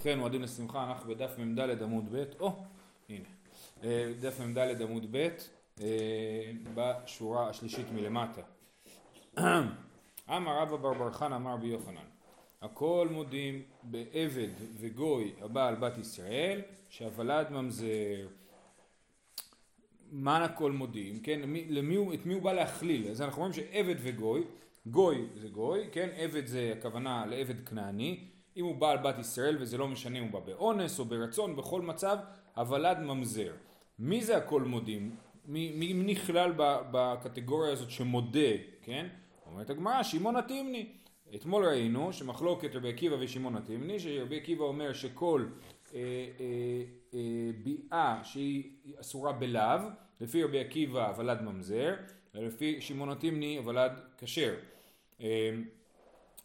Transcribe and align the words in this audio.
ובכן 0.00 0.18
מועדים 0.18 0.42
לשמחה, 0.42 0.84
אנחנו 0.90 1.14
בדף 1.14 1.38
מ"ד 1.38 1.82
עמוד 1.82 2.04
ב', 2.12 2.24
או, 2.40 2.52
הנה, 3.08 3.24
אה, 3.84 4.12
דף 4.20 4.40
מ"ד 4.40 4.82
עמוד 4.82 5.06
ב', 5.10 5.28
אה, 5.80 6.52
בשורה 6.74 7.48
השלישית 7.48 7.86
מלמטה. 7.92 8.40
אמר 10.36 10.62
רבא 10.62 10.76
בר 10.76 10.94
בר 10.94 11.12
חנא 11.12 11.36
אמר 11.36 11.56
בי 11.56 11.66
יוחנן, 11.66 12.04
הכל 12.62 13.08
מודים 13.10 13.62
בעבד 13.82 14.48
וגוי 14.80 15.32
הבעל 15.40 15.74
בת 15.74 15.98
ישראל, 15.98 16.60
שהוולד 16.88 17.50
ממזר. 17.50 18.28
מה 20.12 20.44
הכל 20.44 20.72
מודים, 20.72 21.20
כן, 21.20 21.40
למי 21.68 21.94
הוא, 21.94 22.14
את 22.14 22.26
מי 22.26 22.34
הוא 22.34 22.42
בא 22.42 22.52
להכליל, 22.52 23.10
אז 23.10 23.22
אנחנו 23.22 23.38
רואים 23.38 23.52
שעבד 23.52 23.96
וגוי, 23.98 24.44
גוי 24.86 25.26
זה 25.34 25.48
גוי, 25.48 25.88
כן, 25.92 26.08
עבד 26.16 26.46
זה 26.46 26.74
הכוונה 26.78 27.26
לעבד 27.26 27.68
כנעני, 27.68 28.29
אם 28.56 28.64
הוא 28.64 28.74
בעל 28.74 28.98
בת 28.98 29.18
ישראל 29.18 29.56
וזה 29.60 29.78
לא 29.78 29.88
משנה 29.88 30.18
אם 30.18 30.22
הוא 30.22 30.30
בא 30.30 30.40
באונס 30.40 30.98
או 30.98 31.04
ברצון, 31.04 31.56
בכל 31.56 31.82
מצב 31.82 32.18
הוולד 32.54 32.98
ממזר. 32.98 33.52
מי 33.98 34.24
זה 34.24 34.36
הכל 34.36 34.62
מודים? 34.62 35.16
מי, 35.46 35.72
מי 35.72 36.12
נכלל 36.12 36.52
בקטגוריה 36.90 37.72
הזאת 37.72 37.90
שמודה, 37.90 38.50
כן? 38.82 39.06
אומרת 39.46 39.70
הגמרא, 39.70 40.02
שמעון 40.02 40.36
התימני. 40.36 40.86
אתמול 41.34 41.66
ראינו 41.66 42.12
שמחלוקת 42.12 42.74
רבי 42.74 42.88
עקיבא 42.88 43.16
ושמעון 43.20 43.56
התימני, 43.56 44.00
שרבי 44.00 44.36
עקיבא 44.36 44.64
אומר 44.64 44.92
שכל 44.92 45.46
אה, 45.94 46.00
אה, 46.00 46.82
אה, 47.14 47.50
ביאה 47.62 48.20
שהיא 48.24 48.70
אסורה 49.00 49.32
בלאו, 49.32 49.80
לפי 50.20 50.44
רבי 50.44 50.60
עקיבא 50.60 51.08
הוולד 51.08 51.42
ממזר, 51.42 51.94
ולפי 52.34 52.80
שמעון 52.80 53.10
התימני 53.10 53.56
הוולד 53.56 53.92
כשר. 54.18 54.54
אה, 55.20 55.50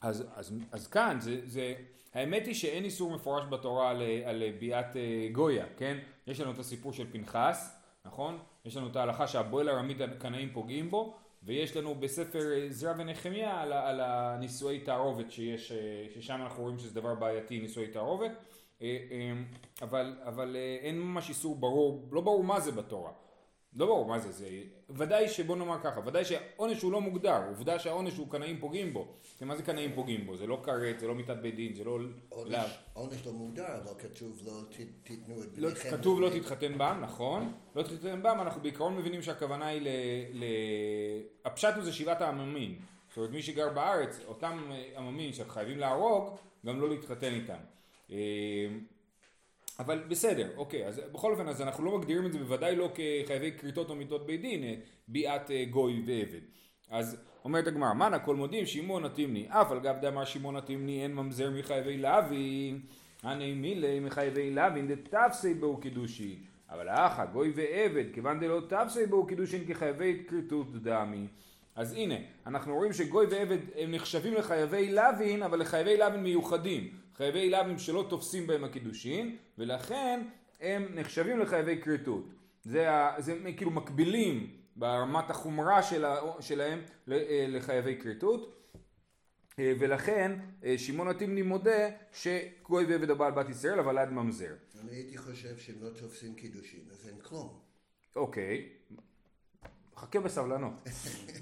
אז, 0.01 0.25
אז, 0.35 0.53
אז 0.71 0.87
כאן 0.87 1.17
זה, 1.19 1.41
זה, 1.43 1.73
האמת 2.15 2.45
היא 2.45 2.53
שאין 2.55 2.83
איסור 2.83 3.11
מפורש 3.11 3.43
בתורה 3.49 3.89
על, 3.89 4.01
על 4.25 4.43
ביאת 4.59 4.95
אה, 4.95 5.27
גויה, 5.31 5.65
כן? 5.77 5.97
יש 6.27 6.39
לנו 6.39 6.51
את 6.51 6.59
הסיפור 6.59 6.93
של 6.93 7.11
פנחס, 7.11 7.79
נכון? 8.05 8.37
יש 8.65 8.77
לנו 8.77 8.87
את 8.87 8.95
ההלכה 8.95 9.27
שהבועל 9.27 9.69
הרמית 9.69 10.01
הקנאים 10.01 10.49
פוגעים 10.53 10.89
בו, 10.89 11.15
ויש 11.43 11.77
לנו 11.77 11.95
בספר 11.95 12.39
עזרא 12.67 12.93
ונחמיה 12.97 13.61
על, 13.61 13.73
על 13.73 14.01
הנישואי 14.01 14.79
תערובת 14.79 15.31
שיש, 15.31 15.71
אה, 15.71 15.77
ששם 16.13 16.41
אנחנו 16.43 16.63
רואים 16.63 16.77
שזה 16.77 16.95
דבר 16.95 17.15
בעייתי 17.15 17.59
נישואי 17.59 17.87
תערובת, 17.87 18.31
אה, 18.81 18.97
אבל, 19.81 20.17
אבל 20.23 20.55
אין 20.81 21.01
ממש 21.01 21.29
איסור 21.29 21.55
ברור, 21.55 22.07
לא 22.11 22.21
ברור 22.21 22.43
מה 22.43 22.59
זה 22.59 22.71
בתורה. 22.71 23.11
לא 23.75 23.85
ברור 23.85 24.05
מה 24.05 24.19
זה, 24.19 24.31
זה 24.31 24.49
ודאי 24.89 25.29
שבוא 25.29 25.55
נאמר 25.55 25.77
ככה, 25.83 25.99
ודאי 26.05 26.25
שהעונש 26.25 26.81
הוא 26.81 26.91
לא 26.91 27.01
מוגדר, 27.01 27.47
עובדה 27.47 27.79
שהעונש 27.79 28.17
הוא 28.17 28.31
קנאים 28.31 28.59
פוגעים 28.59 28.93
בו, 28.93 29.07
מה 29.41 29.55
זה 29.55 29.63
קנאים 29.63 29.95
פוגעים 29.95 30.25
בו? 30.25 30.37
זה 30.37 30.47
לא 30.47 30.61
כרת, 30.63 30.99
זה 30.99 31.07
לא 31.07 31.15
מיתת 31.15 31.37
בית 31.41 31.55
דין, 31.55 31.75
זה 31.75 31.83
לא. 31.83 31.99
עונש 32.93 33.25
לא 33.25 33.31
מוגדר, 33.31 33.77
אבל 33.83 33.93
כתוב 33.99 34.41
לא 34.45 34.51
תיתנו 35.03 35.43
את 35.43 35.57
לא, 35.57 35.69
בניכם. 35.69 35.91
כתוב 35.91 36.21
לא 36.21 36.29
תתחתן 36.29 36.77
בם, 36.77 36.99
נכון, 37.01 37.53
לא 37.75 37.83
תתחתן 37.83 38.23
בם, 38.23 38.37
אנחנו 38.41 38.61
בעיקרון 38.61 38.97
מבינים 38.97 39.21
שהכוונה 39.21 39.67
היא 39.67 39.81
ל... 39.81 39.87
ל... 40.33 40.43
הפשט 41.45 41.75
הוא 41.75 41.83
זה 41.83 41.93
שבעת 41.93 42.21
העממים, 42.21 42.79
זאת 43.09 43.17
אומרת 43.17 43.31
מי 43.31 43.41
שגר 43.41 43.69
בארץ, 43.69 44.19
אותם 44.27 44.71
עממים 44.97 45.33
שחייבים 45.33 45.79
להרוג, 45.79 46.35
גם 46.65 46.81
לא 46.81 46.89
להתחתן 46.89 47.33
איתם. 47.33 47.59
אבל 49.79 50.03
בסדר, 50.07 50.49
אוקיי, 50.57 50.87
אז 50.87 51.01
בכל 51.11 51.31
אופן, 51.31 51.47
אז 51.47 51.61
אנחנו 51.61 51.85
לא 51.85 51.97
מגדירים 51.97 52.25
את 52.25 52.33
זה 52.33 52.39
בוודאי 52.39 52.75
לא 52.75 52.89
כחייבי 52.93 53.51
כריתות 53.51 53.89
או 53.89 53.95
מיתות 53.95 54.25
בית 54.25 54.41
דין, 54.41 54.63
אה, 54.63 54.75
ביאת 55.07 55.51
אה, 55.51 55.65
גוי 55.69 56.03
ועבד. 56.05 56.41
אז 56.89 57.17
אומרת 57.45 57.67
הגמרא, 57.67 57.93
מנה 57.93 58.19
כל 58.19 58.35
מודים 58.35 58.65
שמעון 58.65 59.05
התימני, 59.05 59.47
אף 59.49 59.71
על 59.71 59.79
גב 59.79 59.95
דאמר 60.01 60.25
שמעון 60.25 60.55
התימני 60.55 61.03
אין 61.03 61.15
ממזר 61.15 61.49
מחייבי 61.51 61.97
לאווין, 61.97 62.79
הנה 63.23 63.55
מילי 63.55 63.99
מחייבי 63.99 64.51
לאווין 64.51 64.87
דתפסי 64.87 65.53
בו 65.53 65.77
קידושין, 65.77 66.35
אבל 66.69 66.89
האחה 66.89 67.25
גוי 67.25 67.53
ועבד, 67.55 68.05
כיוון 68.13 68.39
דלא 68.39 68.61
תפסי 68.69 69.05
בו 69.05 69.25
קידושין 69.25 69.65
כחייבי 69.67 70.23
כריתות 70.27 70.73
דמי. 70.83 71.27
אז 71.75 71.93
הנה, 71.93 72.15
אנחנו 72.45 72.75
רואים 72.75 72.93
שגוי 72.93 73.25
ועבד 73.29 73.57
הם 73.75 73.91
נחשבים 73.91 74.33
לחייבי 74.33 74.91
לאווין, 74.91 75.43
אבל 75.43 75.59
לחייבי 75.59 75.97
לאווין 75.97 76.23
מיוחדים. 76.23 76.89
חייבי 77.17 77.49
לאווים 77.49 77.79
שלא 77.79 78.05
תופסים 78.09 78.47
בהם 78.47 78.63
הקידושין, 78.63 79.35
ולכן 79.57 80.21
הם 80.61 80.85
נחשבים 80.95 81.39
לחייבי 81.39 81.81
כריתות. 81.81 82.29
זה, 82.63 82.89
זה 83.17 83.39
כאילו 83.57 83.71
מקבילים 83.71 84.57
ברמת 84.75 85.29
החומרה 85.29 85.83
שלה, 85.83 86.19
שלהם 86.39 86.79
אה, 87.11 87.45
לחייבי 87.49 87.97
כריתות. 88.01 88.55
אה, 89.59 89.73
ולכן 89.79 90.39
אה, 90.63 90.77
שמעון 90.77 91.07
התימני 91.07 91.41
מודה 91.41 91.89
שגוי 92.11 92.85
ועבד 92.85 93.09
הבעל 93.09 93.31
בת 93.31 93.49
ישראל 93.49 93.79
אבל 93.79 93.97
עד 93.97 94.11
ממזר. 94.11 94.53
אני 94.81 94.91
הייתי 94.91 95.17
חושב 95.17 95.57
שהם 95.57 95.75
לא 95.81 95.89
תופסים 95.89 96.35
קידושין 96.35 96.79
אז 96.91 97.07
אין 97.07 97.19
כלום. 97.23 97.59
אוקיי, 98.15 98.69
חכה 99.95 100.19
בסבלנות. 100.19 100.73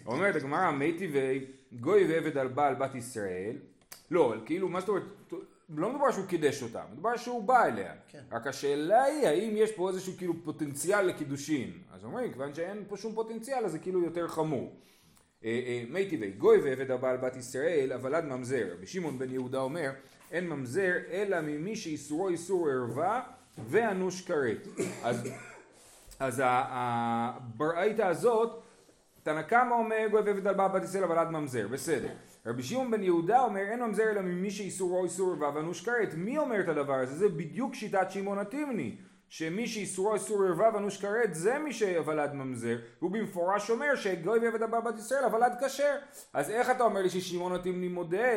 אומרת 0.06 0.36
הגמרא 0.36 0.72
מתי 0.72 1.12
וגוי 1.14 2.14
ועבד 2.14 2.38
על 2.38 2.48
בעל 2.48 2.76
בת 2.76 2.96
ישראל 2.96 3.56
לא, 4.12 4.34
כאילו 4.46 4.70
מה 4.70 4.80
זאת 4.80 4.90
אומרת 4.90 5.04
לא 5.70 5.90
מדובר 5.90 6.12
שהוא 6.12 6.26
קידש 6.26 6.64
אותה, 6.64 6.84
מדובר 6.92 7.18
שהוא 7.18 7.44
בא 7.44 7.66
אליה. 7.66 7.94
כן. 8.08 8.24
רק 8.32 8.48
השאלה 8.48 9.04
היא 9.04 9.28
האם 9.28 9.54
יש 9.58 9.72
פה 9.72 9.90
איזשהו 9.90 10.14
כאילו 10.18 10.34
פוטנציאל 10.44 11.06
לקידושין. 11.06 11.74
אז 11.94 12.06
אומרים, 12.06 12.32
כיוון 12.32 12.54
שאין 12.54 12.84
פה 12.88 12.98
שום 12.98 13.16
פוטנציאל 13.16 13.66
אז 13.66 13.72
זה 13.72 13.80
כאילו 13.80 14.04
יותר 14.04 14.28
חמור. 14.28 14.76
אה, 15.44 15.50
אה, 15.50 15.84
מי 15.90 16.10
טבעי 16.10 16.32
גוי 16.32 16.58
ועבד 16.62 16.92
הבעל 16.92 17.18
בת 17.18 17.36
ישראל 17.36 17.94
אבל 17.94 18.16
עד 18.16 18.26
ממזר. 18.26 18.68
ושמעון 18.80 19.20
בן 19.20 19.32
יהודה 19.32 19.60
אומר 19.60 19.92
אין 20.32 20.50
ממזר 20.50 20.94
אלא 21.12 21.42
ממי 21.42 21.76
שאיסורו 21.76 22.30
איסור 22.30 22.70
ערווה 22.70 23.22
ואנוש 23.70 24.22
כרת. 24.22 24.68
אז, 25.04 25.30
אז 26.20 26.42
הברייתא 26.46 28.02
הזאת 28.02 28.62
תנא 29.24 29.42
קמא 29.42 29.74
אומר 29.74 30.08
גוי 30.12 30.22
ועבד 30.22 30.48
הבעל 30.48 30.72
בת 30.72 30.84
ישראל 30.84 31.04
אבל 31.04 31.18
עד 31.18 31.30
ממזר. 31.30 31.68
בסדר. 31.68 32.10
רבי 32.46 32.64
שמעון 32.64 32.92
בן 32.92 33.04
יהודה 33.04 33.44
אומר 33.44 33.62
אין 33.62 33.84
ממזר 33.84 34.12
אלא 34.12 34.22
ממי 34.22 34.52
שאיסורו 34.52 35.04
איסור 35.04 35.34
רבב 35.34 35.58
אנוש 35.58 35.86
כרת. 35.86 36.14
מי 36.14 36.38
אומר 36.38 36.60
את 36.60 36.68
הדבר 36.68 36.94
הזה? 36.94 37.16
זה 37.16 37.30
בדיוק 37.30 37.76
שיטת 37.76 38.12
שמעון 38.12 38.40
התימני. 38.40 38.96
שמי 39.30 39.68
שאיסורו 39.68 40.14
איסור 40.14 40.46
רבב 40.48 40.76
אנוש 40.76 41.02
כרת 41.02 41.36
זה 41.36 41.60
מי 41.60 41.74
שהוולד 41.74 42.34
ממזר. 42.34 42.78
הוא 43.00 43.12
במפורש 43.12 43.70
אומר 43.70 43.96
שגוי 43.96 44.40
ועבד 44.40 44.62
הבא 44.62 44.80
בת 44.80 44.98
ישראל 44.98 45.24
הוולד 45.24 45.54
כשר. 45.66 45.96
אז 46.34 46.50
איך 46.50 46.70
אתה 46.70 46.84
אומר 46.84 47.02
לי 47.02 47.10
ששמעון 47.10 47.56
התימני 47.56 47.88
מודה 47.88 48.28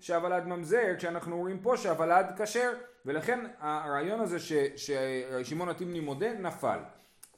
שהוולד 0.00 0.46
ממזר 0.46 0.96
כשאנחנו 0.98 1.38
רואים 1.38 1.60
פה 1.60 1.76
שהוולד 1.76 2.26
כשר. 2.42 2.72
ולכן 3.06 3.46
הרעיון 3.60 4.20
הזה 4.20 4.38
ששמעון 4.76 5.68
התימני 5.68 6.00
מודה 6.00 6.32
נפל. 6.32 6.78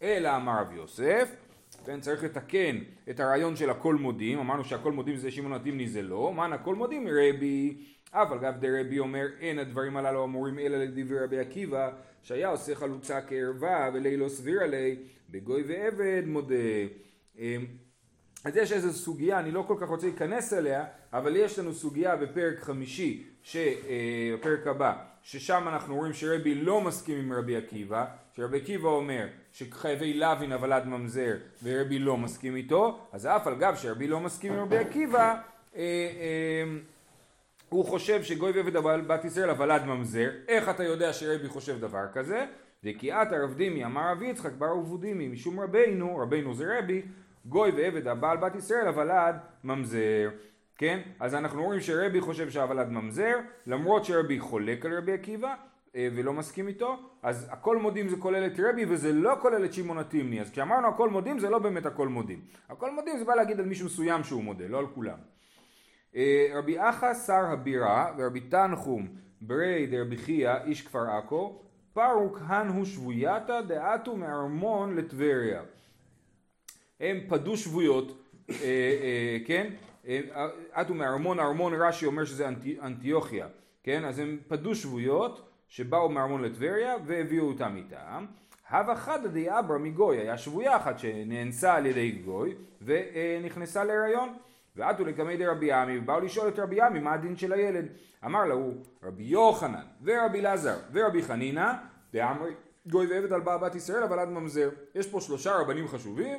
אלא 0.03 0.37
אמר 0.37 0.61
רב 0.61 0.73
יוסף 0.73 1.37
כן, 1.85 2.01
צריך 2.01 2.25
לתקן 2.25 2.79
את 3.11 3.21
הרעיון 3.21 3.57
של 3.57 3.71
הכל 3.71 3.95
מודים, 3.95 4.39
אמרנו 4.39 4.65
שהכל 4.65 4.93
מודים 4.93 5.17
זה 5.17 5.31
שמעון 5.31 5.53
התימני 5.53 5.89
זה 5.89 6.03
לא, 6.03 6.33
מה 6.35 6.47
הכל 6.47 6.75
מודים 6.75 7.09
רבי, 7.09 7.77
אבל 8.13 8.39
גב 8.39 8.55
דרבי 8.61 8.99
אומר 8.99 9.27
אין 9.41 9.59
הדברים 9.59 9.97
הללו 9.97 10.25
אמורים 10.25 10.59
אלא 10.59 10.79
לדברי 10.79 11.19
רבי 11.19 11.39
עקיבא 11.39 11.91
שהיה 12.23 12.49
עושה 12.49 12.75
חלוצה 12.75 13.21
כערווה 13.21 13.91
ולילו 13.95 14.31
סביר 14.31 14.63
עלי 14.63 14.97
בגוי 15.31 15.63
ועבד 15.69 16.23
מודה. 16.27 16.55
אמ, 17.39 17.67
אז 18.45 18.57
יש 18.57 18.73
איזו 18.73 18.93
סוגיה, 18.93 19.39
אני 19.39 19.51
לא 19.51 19.65
כל 19.69 19.77
כך 19.81 19.89
רוצה 19.89 20.07
להיכנס 20.07 20.53
אליה, 20.53 20.85
אבל 21.13 21.37
יש 21.37 21.59
לנו 21.59 21.73
סוגיה 21.73 22.17
בפרק 22.17 22.61
חמישי, 22.61 23.25
בפרק 24.35 24.67
אה, 24.67 24.71
הבא, 24.71 24.93
ששם 25.23 25.69
אנחנו 25.69 25.97
רואים 25.97 26.13
שרבי 26.13 26.55
לא 26.55 26.81
מסכים 26.81 27.19
עם 27.19 27.33
רבי 27.33 27.57
עקיבא, 27.57 28.05
שרבי 28.37 28.57
עקיבא 28.57 28.89
אומר 28.89 29.27
שחייבי 29.53 30.15
לוין 30.15 30.53
אבל 30.53 30.73
עד 30.73 30.87
ממזר 30.87 31.37
ורבי 31.63 31.99
לא 31.99 32.17
מסכים 32.17 32.57
איתו, 32.57 32.99
אז 33.13 33.27
אף 33.27 33.47
על 33.47 33.55
גב 33.55 33.75
שרבי 33.77 34.09
לא 34.09 34.21
מסכים 34.21 34.53
עם 34.53 34.59
רבי 34.59 34.79
עקיבא, 34.79 35.35
אה, 35.77 35.81
אה, 35.81 36.65
הוא 37.69 37.85
חושב 37.85 38.23
שגוי 38.23 38.53
ועבד 38.53 39.07
בת 39.07 39.25
ישראל 39.25 39.51
אבל 39.51 39.71
עד 39.71 39.87
ממזר, 39.87 40.31
איך 40.49 40.69
אתה 40.69 40.85
יודע 40.85 41.13
שרבי 41.13 41.49
חושב 41.49 41.81
דבר 41.81 42.05
כזה? 42.13 42.47
וכי 42.85 43.13
את 43.13 43.33
הרב 43.33 43.55
דימי 43.55 43.85
אמר 43.85 44.13
רבי 44.13 44.27
יצחק 44.27 44.53
בר 44.53 44.77
ובודימי 44.77 45.29
משום 45.29 45.61
רבינו, 45.61 46.17
רבינו 46.17 46.55
זה 46.55 46.79
רבי, 46.79 47.03
גוי 47.45 47.71
ועבד 47.71 48.07
הבעל 48.07 48.37
בת 48.37 48.55
ישראל 48.55 48.89
אבל 48.89 49.11
עד 49.11 49.37
ממזר. 49.65 50.29
כן? 50.81 51.01
אז 51.21 51.35
אנחנו 51.35 51.65
רואים 51.65 51.81
שרבי 51.81 52.21
חושב 52.21 52.51
שהוולד 52.51 52.89
ממזר, 52.89 53.39
למרות 53.67 54.05
שרבי 54.05 54.41
חולק 54.41 54.87
על 54.87 54.99
רבי 54.99 55.13
עקיבא, 55.13 55.55
אה, 55.97 56.09
ולא 56.17 56.33
מסכים 56.33 56.69
איתו, 56.69 56.97
אז 57.23 57.49
הכל 57.51 57.79
מודים 57.79 58.09
זה 58.09 58.17
כולל 58.17 58.47
את 58.47 58.61
רבי 58.61 58.85
וזה 58.89 59.13
לא 59.13 59.33
כולל 59.41 59.65
את 59.65 59.73
שמעון 59.73 59.99
התימני, 59.99 60.41
אז 60.41 60.51
כשאמרנו 60.51 60.89
הכל 60.89 61.11
מודים 61.11 61.39
זה 61.39 61.51
לא 61.51 61.59
באמת 61.59 61.87
הכל 61.87 62.09
מודים. 62.09 62.41
הכל 62.69 62.91
מודים 62.91 63.19
זה 63.19 63.25
בא 63.25 63.35
להגיד 63.35 63.61
על 63.61 63.67
מישהו 63.67 63.87
מסוים 63.87 64.25
שהוא 64.25 64.43
מודה, 64.43 64.67
לא 64.69 64.79
על 64.79 64.87
כולם. 64.87 65.19
אה, 66.17 66.47
רבי 66.55 66.77
אחא 66.81 67.15
שר 67.15 67.45
הבירה 67.53 68.13
ורבי 68.19 68.41
תנחום 68.41 69.09
ברי 69.41 69.87
דרבי 69.87 70.17
חייא 70.17 70.55
איש 70.65 70.87
כפר 70.87 71.11
עכו 71.11 71.63
פרוק 71.93 72.39
הנו 72.47 72.87
שבויתא 72.87 73.61
דעתו 73.61 74.17
מארמון 74.17 74.97
לטבריה. 74.97 75.63
הם 77.01 77.21
פדו 77.29 77.57
שבויות, 77.57 78.23
אה, 78.51 79.39
כן? 79.47 79.71
עטו 80.73 80.95
מארמון, 80.95 81.41
ארמון 81.41 81.75
רש"י 81.75 82.07
אומר 82.07 82.25
שזה 82.25 82.49
אנטיוכיה, 82.83 83.47
כן? 83.83 84.05
אז 84.05 84.19
הם 84.19 84.39
פדו 84.49 84.75
שבויות 84.75 85.49
שבאו 85.69 86.09
מארמון 86.09 86.43
לטבריה 86.43 86.95
והביאו 87.07 87.45
אותם 87.45 87.77
איתם. 87.77 88.27
הווה 88.71 88.97
חדא 88.97 89.29
דיאברה 89.29 89.79
מגוי, 89.79 90.19
היה 90.19 90.39
שבויה 90.39 90.77
אחת 90.77 90.99
שנאנסה 90.99 91.75
על 91.75 91.87
ידי 91.87 92.11
גוי 92.11 92.55
ונכנסה 92.83 93.85
להיריון. 93.85 94.35
ועטו 94.77 95.05
לקמי 95.05 95.37
די 95.37 95.47
רבי 95.47 95.73
עמי 95.73 95.99
ובאו 95.99 96.21
לשאול 96.21 96.49
את 96.49 96.59
רבי 96.59 96.81
עמי 96.81 97.01
מה 97.01 97.13
הדין 97.13 97.37
של 97.37 97.53
הילד. 97.53 97.87
אמר 98.25 98.45
לה 98.45 98.55
רבי 99.03 99.23
יוחנן 99.23 99.85
ורבי 100.03 100.41
אלעזר 100.41 100.77
ורבי 100.93 101.23
חנינא 101.23 101.73
דאמרי 102.13 102.55
גוי 102.87 103.07
ועבד 103.07 103.22
הבא 103.22 103.33
על 103.33 103.59
בת 103.59 103.75
ישראל 103.75 104.03
הולד 104.03 104.29
ממזר. 104.29 104.71
יש 104.95 105.07
פה 105.07 105.21
שלושה 105.21 105.57
רבנים 105.57 105.89
חשובים 105.89 106.39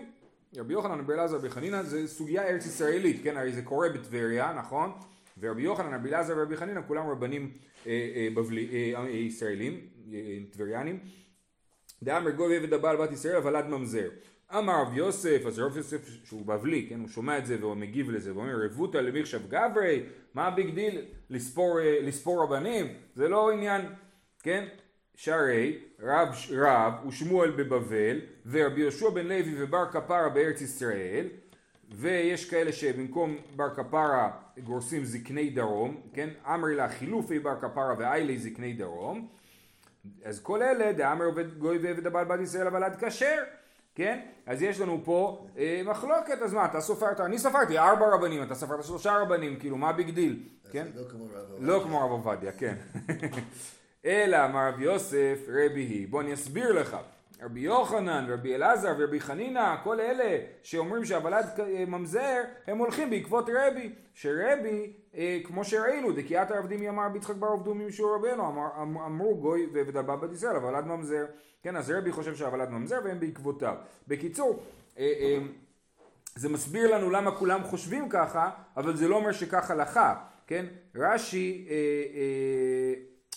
רבי 0.58 0.74
יוחנן, 0.74 1.00
רבי 1.00 1.14
אלעזר, 1.14 1.36
רבי 1.38 1.50
חנינא 1.50 1.84
זה 1.84 2.08
סוגיה 2.08 2.48
ארץ 2.48 2.66
ישראלית, 2.66 3.24
כן, 3.24 3.38
הרי 3.38 3.52
זה 3.52 3.62
קורה 3.62 3.90
בטבריה, 3.90 4.54
נכון? 4.54 4.92
ורבי 5.38 5.62
יוחנן, 5.62 5.94
רבי 5.94 6.10
אלעזר 6.10 6.34
ורבי 6.38 6.58
חנינא 6.58 6.82
כולם 6.88 7.10
רבנים 7.10 7.52
אה, 7.88 8.12
אה, 8.16 8.28
בבלי, 8.34 8.70
אה, 8.74 9.04
אה, 9.04 9.10
ישראלים, 9.10 9.80
אה, 10.14 10.38
טבריאנים. 10.52 11.00
דאמר 12.04 12.32
גוי 12.32 12.58
עבד 12.58 12.74
הבא 12.74 12.88
על 12.88 12.98
בת 12.98 13.12
ישראל 13.12 13.56
הולד 13.56 13.68
ממזר. 13.68 14.10
אמר 14.58 14.82
רב 14.82 14.94
יוסף, 14.94 15.42
אז 15.48 15.60
רב 15.60 15.78
יוסף 15.78 16.10
שהוא 16.24 16.46
בבלי, 16.46 16.88
כן, 16.90 17.00
הוא 17.00 17.08
שומע 17.08 17.38
את 17.38 17.46
זה 17.46 17.58
והוא 17.60 17.76
מגיב 17.76 18.12
לזה 18.12 18.36
ואומר 18.36 18.66
רבותא 18.66 18.98
למחשב 18.98 19.42
גברי, 19.50 20.04
מה 20.34 20.48
ה 20.48 20.55
big 20.55 20.76
deal 20.76 21.06
לספור, 21.30 21.80
אה, 21.80 22.00
לספור 22.02 22.44
רבנים? 22.44 22.88
זה 23.16 23.30
לא 23.30 23.52
עניין, 23.52 23.82
כן? 24.44 24.68
שהרי 25.22 25.78
רב, 26.00 26.30
רב 26.52 26.94
ושמואל 27.08 27.52
בבבל 27.52 28.20
ורבי 28.46 28.82
יהושע 28.82 29.10
בן 29.10 29.26
לוי 29.26 29.64
ובר 29.64 29.86
קפרא 29.92 30.30
בארץ 30.30 30.62
ישראל 30.62 31.28
ויש 31.92 32.50
כאלה 32.50 32.72
שבמקום 32.72 33.38
בר 33.56 33.76
קפרא 33.76 34.32
גורסים 34.64 35.06
זקני 35.06 35.50
דרום, 35.50 36.02
כן? 36.14 36.30
אמרי 36.54 36.76
לה 36.76 36.90
חילופי 36.90 37.40
בר 37.40 37.56
קפרא 37.62 37.94
ומעייל 37.98 38.40
זקני 38.40 38.74
דרום 38.74 39.28
אז 40.24 40.40
כל 40.40 40.64
אלה 40.64 40.94
דאמר 40.94 41.26
עובד 41.26 41.58
גוי 41.58 41.78
ועבד 41.78 42.08
הבא 42.08 42.18
על 42.18 42.26
בת 42.26 42.40
ישראל 42.40 42.68
הולד 42.68 43.06
כשר 43.06 43.44
כן? 43.96 44.20
אז 44.46 44.62
יש 44.62 44.80
לנו 44.80 45.02
פה 45.04 45.48
אה, 45.58 45.82
מחלוקת, 45.86 46.42
אז 46.42 46.54
מה, 46.54 46.66
אתה 46.66 46.82
סופרת, 46.82 47.20
אני 47.20 47.40
ספרתי 47.40 47.78
ארבע 47.78 48.06
רבנים, 48.14 48.44
אתה 48.44 48.56
ספרת 48.56 48.84
שלושה 48.84 49.18
רבנים, 49.18 49.60
כאילו, 49.60 49.78
מה 49.78 49.94
big 49.94 50.10
deal? 50.10 50.44
כן? 50.72 50.88
לא 50.96 51.04
כמו 51.10 51.26
רב 51.26 51.46
לא 51.60 51.82
כמו 51.84 52.02
הרב 52.02 52.12
עובדיה, 52.12 52.52
כן. 52.52 52.76
אלא 54.06 54.46
אמר 54.46 54.68
רב 54.68 54.82
יוסף 54.82 55.40
רבי 55.48 55.82
היא. 55.82 56.08
בוא 56.08 56.22
אני 56.22 56.34
אסביר 56.34 56.72
לך. 56.72 56.98
רבי 57.42 57.60
יוחנן 57.60 58.26
ורבי 58.30 58.56
אלעזר 58.56 58.94
ורבי 58.98 59.20
חנינא, 59.20 59.76
כל 59.84 60.00
אלה 60.00 60.38
שאומרים 60.64 61.06
שהוולד 61.06 61.46
ממזר, 61.88 62.42
הם 62.68 62.78
הולכים 62.78 63.10
בעקבות 63.10 63.50
רבי. 63.50 63.94
שרבי, 64.14 64.94
אה, 65.16 65.40
כמו 65.44 65.64
שראינו, 65.64 66.12
דקיית 66.12 66.52
העבדים 66.52 66.88
אמר 66.88 67.06
רבי 67.06 67.18
יצחק 67.18 67.36
בר 67.36 67.48
עובדו 67.48 67.76
ממשור 67.76 68.16
רבנו, 68.16 68.48
אמר, 68.48 68.68
אמ- 68.82 68.98
אמרו 68.98 69.38
גוי 69.38 69.68
הבא 69.96 70.16
בת 70.16 70.32
ישראל, 70.32 70.56
הוולד 70.56 70.86
ממזר. 70.86 71.26
כן, 71.64 71.76
אז 71.76 71.92
רבי 71.92 72.12
חושב 72.12 72.36
שהוולד 72.36 72.70
ממזר 72.70 73.00
והם 73.04 73.20
בעקבותיו. 73.20 73.76
בקיצור, 74.08 74.64
אה, 75.00 75.14
אה, 75.20 75.38
זה 76.36 76.50
מסביר 76.50 76.96
לנו 76.96 77.10
למה 77.10 77.32
כולם 77.32 77.64
חושבים 77.64 78.10
ככה, 78.10 78.50
אבל 78.78 78.96
זה 78.96 79.08
לא 79.08 79.16
אומר 79.16 79.32
שכך 79.32 79.72
הלכה, 79.72 80.16
כן? 80.48 80.66
רש"י, 80.96 81.68
אה, 81.70 81.76
אה, 82.16 82.94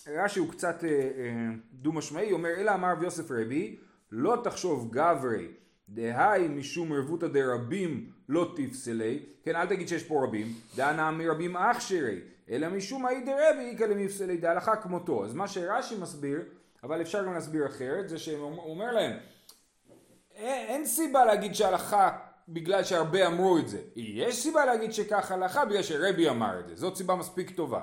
רש"י 0.09 0.39
הוא 0.39 0.51
קצת 0.51 0.85
אה, 0.85 0.91
אה, 0.91 1.55
דו 1.73 1.93
משמעי, 1.93 2.33
אומר 2.33 2.51
אלא 2.57 2.75
אמר 2.75 2.93
רב 2.93 3.03
יוסף 3.03 3.31
רבי, 3.31 3.77
לא 4.13 4.41
תחשוב 4.45 4.91
גברי, 4.93 5.49
דהי 5.89 6.49
משום 6.49 6.93
רבותא 6.93 7.27
דרבים 7.27 8.11
לא 8.29 8.55
תפסלי, 8.57 9.23
כן 9.43 9.57
אל 9.57 9.67
תגיד 9.67 9.89
שיש 9.89 10.03
פה 10.03 10.25
רבים, 10.25 10.47
דהנא 10.77 11.11
מרבים 11.11 11.57
אכשירי, 11.57 12.21
אלא 12.51 12.69
משום 12.69 13.07
האי 13.07 13.21
דרבי 13.21 13.71
איכא 13.71 13.85
למפסלי 13.85 14.37
דהלכה 14.37 14.77
כמותו. 14.77 15.25
אז 15.25 15.35
מה 15.35 15.49
שרש"י 15.49 15.95
מסביר, 16.01 16.45
אבל 16.83 17.01
אפשר 17.01 17.25
גם 17.25 17.35
להסביר 17.35 17.67
אחרת, 17.67 18.09
זה 18.09 18.19
שהוא 18.19 18.59
אומר 18.59 18.93
להם, 18.93 19.19
אין, 20.35 20.87
סיבה 20.87 21.25
להגיד 21.25 21.55
שהלכה 21.55 22.19
בגלל 22.49 22.85
שהרבה 22.85 23.27
אמרו 23.27 23.59
את 23.59 23.69
זה. 23.69 23.81
יש 23.97 24.43
סיבה 24.43 24.65
להגיד 24.65 24.93
שכך 24.93 25.33
הלכה 25.33 25.65
בגלל 25.65 25.83
שרבי 25.83 26.29
אמר 26.29 26.61
את 26.61 26.69
זה. 26.69 26.75
זאת 26.77 26.97
סיבה 26.97 27.15
מספיק 27.15 27.51
טובה. 27.51 27.81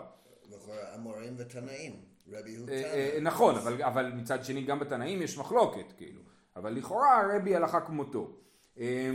לכאורה 0.50 0.96
אמורים 0.96 1.36
ותנאים. 1.38 2.11
רבי 2.32 2.56
הוא 2.56 2.70
אה, 2.70 2.74
אה, 2.74 3.12
תנא. 3.20 3.30
נכון, 3.30 3.56
אבל, 3.56 3.84
אבל 3.84 4.12
מצד 4.16 4.44
שני 4.44 4.64
גם 4.64 4.80
בתנאים 4.80 5.22
יש 5.22 5.38
מחלוקת, 5.38 5.94
כאילו. 5.98 6.22
אבל 6.56 6.74
לכאורה 6.74 7.36
רבי 7.36 7.56
הלכה 7.56 7.82
כמותו. 7.82 8.38
אה, 8.80 9.12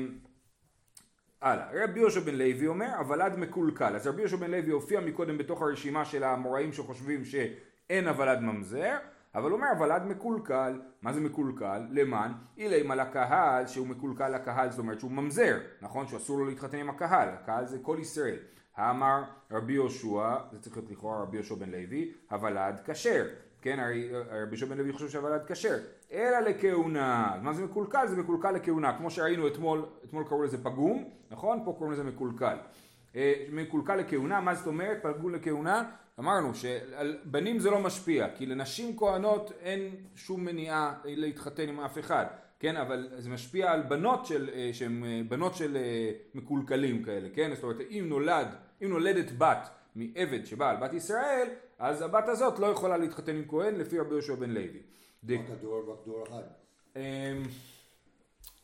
הלאה, 1.41 1.67
רבי 1.85 2.01
יהושע 2.01 2.21
בן 2.21 2.35
לוי 2.35 2.67
אומר, 2.67 2.97
הוולד 2.99 3.37
מקולקל. 3.39 3.97
אז 3.97 4.07
רבי 4.07 4.21
יהושע 4.21 4.37
בן 4.37 4.51
לוי 4.51 4.71
הופיע 4.71 5.01
מקודם 5.01 5.39
בתוך 5.39 5.63
הרשימה 5.63 6.05
של 6.05 6.25
האמוראים 6.25 6.73
שחושבים 6.73 7.25
שאין 7.25 8.09
הוולד 8.09 8.41
ממזר, 8.41 8.97
אבל 9.35 9.51
הוא 9.51 9.59
אומר 9.59 9.69
הוולד 9.69 10.03
מקולקל. 10.03 10.81
מה 11.03 11.12
זה 11.12 11.21
מקולקל? 11.21 11.83
למען? 11.91 12.33
אילם 12.59 12.91
על 12.91 13.01
הקהל 13.01 13.67
שהוא 13.67 13.87
מקולקל 13.87 14.29
לקהל, 14.29 14.71
זאת 14.71 14.79
אומרת 14.79 15.01
שהוא 15.01 15.11
ממזר, 15.11 15.59
נכון? 15.83 16.09
שאסור 16.09 16.39
לו 16.39 16.47
להתחתן 16.47 16.79
עם 16.79 16.91
הקהל, 16.91 17.29
הקהל 17.29 17.67
זה 17.67 17.79
כל 17.83 17.97
ישראל. 18.01 18.39
האמר 18.76 19.23
רבי 19.50 19.73
יהושע, 19.73 20.37
זה 20.52 20.61
צריך 20.61 20.76
להיות 20.76 20.90
לכאורה 20.90 21.23
רבי 21.23 21.37
יהושע 21.37 21.55
בן 21.55 21.70
לוי, 21.70 22.12
הוולד 22.31 22.81
כשר. 22.84 23.26
כן, 23.62 23.78
הרי 23.81 24.11
רבי 24.12 24.49
יהושע 24.49 24.67
בן 24.67 24.78
לוי 24.78 24.93
חושב 24.93 25.08
שהוולד 25.08 25.43
כשר. 25.46 25.76
אלא 26.12 26.38
לכהונה. 26.40 27.34
אז 27.34 27.43
מה 27.43 27.52
זה 27.52 27.64
מקולקל? 27.64 28.06
זה 28.06 28.17
מקולקל 28.17 28.50
לכהונה. 28.50 28.99
כמו 28.99 29.11
שראינו 29.11 29.46
אתמול, 29.46 29.87
אתמול 30.05 30.25
קראו 30.25 30.43
לזה 30.43 30.64
פגום, 30.64 31.11
נכון? 31.31 31.62
פה 31.64 31.73
קוראים 31.78 31.93
לזה 31.93 32.05
מקולקל. 32.05 32.56
אה, 33.17 33.46
מקולקל 33.52 33.96
לכהונה, 33.96 34.40
מה 34.40 34.55
זאת 34.55 34.67
אומרת? 34.67 34.99
פגום 35.02 35.34
לכהונה? 35.34 35.90
אמרנו 36.19 36.55
שעל 36.55 37.19
בנים 37.25 37.58
זה 37.58 37.70
לא 37.70 37.81
משפיע, 37.81 38.28
כי 38.34 38.46
לנשים 38.46 38.96
כהנות 38.99 39.52
אין 39.61 39.90
שום 40.14 40.44
מניעה 40.44 40.94
להתחתן 41.05 41.69
עם 41.69 41.81
אף 41.81 41.99
אחד, 41.99 42.26
כן, 42.61 42.76
אבל 42.76 43.08
זה 43.19 43.31
משפיע 43.31 43.73
על 43.73 43.82
בנות 43.82 44.26
של, 44.26 44.50
אה, 44.55 44.70
שהן 44.73 45.05
אה, 45.05 45.20
בנות 45.28 45.55
של 45.55 45.76
אה, 45.76 46.11
מקולקלים 46.34 47.02
כאלה, 47.02 47.28
כן, 47.34 47.55
זאת 47.55 47.62
אומרת 47.62 47.81
אם 47.90 48.05
נולד, 48.08 48.49
אם 48.82 48.88
נולדת 48.88 49.32
בת 49.38 49.69
מעבד 49.94 50.44
שבא 50.44 50.70
על 50.70 50.76
בת 50.76 50.93
ישראל, 50.93 51.49
אז 51.78 52.02
הבת 52.02 52.28
הזאת 52.28 52.58
לא 52.58 52.67
יכולה 52.67 52.96
להתחתן 52.96 53.37
עם 53.37 53.44
כהן 53.49 53.75
לפי 53.75 53.99
רבי 53.99 54.11
יהושע 54.11 54.34
בן 54.34 54.50
לוי. 54.50 54.82
רק 55.28 55.50
הדור, 55.50 55.93
רק 55.93 56.06
דור 56.06 56.25
אחד. 56.26 56.43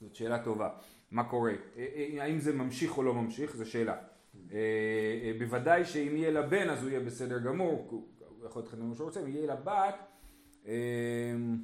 זאת 0.00 0.14
שאלה 0.14 0.44
טובה. 0.44 0.68
מה 1.10 1.24
קורה? 1.24 1.52
אה, 1.76 1.86
אה, 1.96 2.24
האם 2.24 2.38
זה 2.38 2.52
ממשיך 2.52 2.98
או 2.98 3.02
לא 3.02 3.14
ממשיך? 3.14 3.56
זו 3.56 3.70
שאלה. 3.70 3.96
אה, 4.52 4.58
אה, 5.22 5.32
בוודאי 5.38 5.84
שאם 5.84 6.16
יהיה 6.16 6.30
לה 6.30 6.42
בן 6.42 6.70
אז 6.70 6.82
הוא 6.82 6.90
יהיה 6.90 7.00
בסדר 7.00 7.38
גמור, 7.38 7.86
הוא 7.90 8.08
הוא 8.42 8.48
יכול 8.48 8.62
להתחתן 8.62 8.82
עם 8.82 8.88
מה 8.88 8.94
שהוא 8.94 9.04
רוצה, 9.04 9.20
אם 9.20 9.28
יהיה 9.28 9.46
לה 9.46 9.56
בת, 9.56 9.94
אמ, 10.66 11.62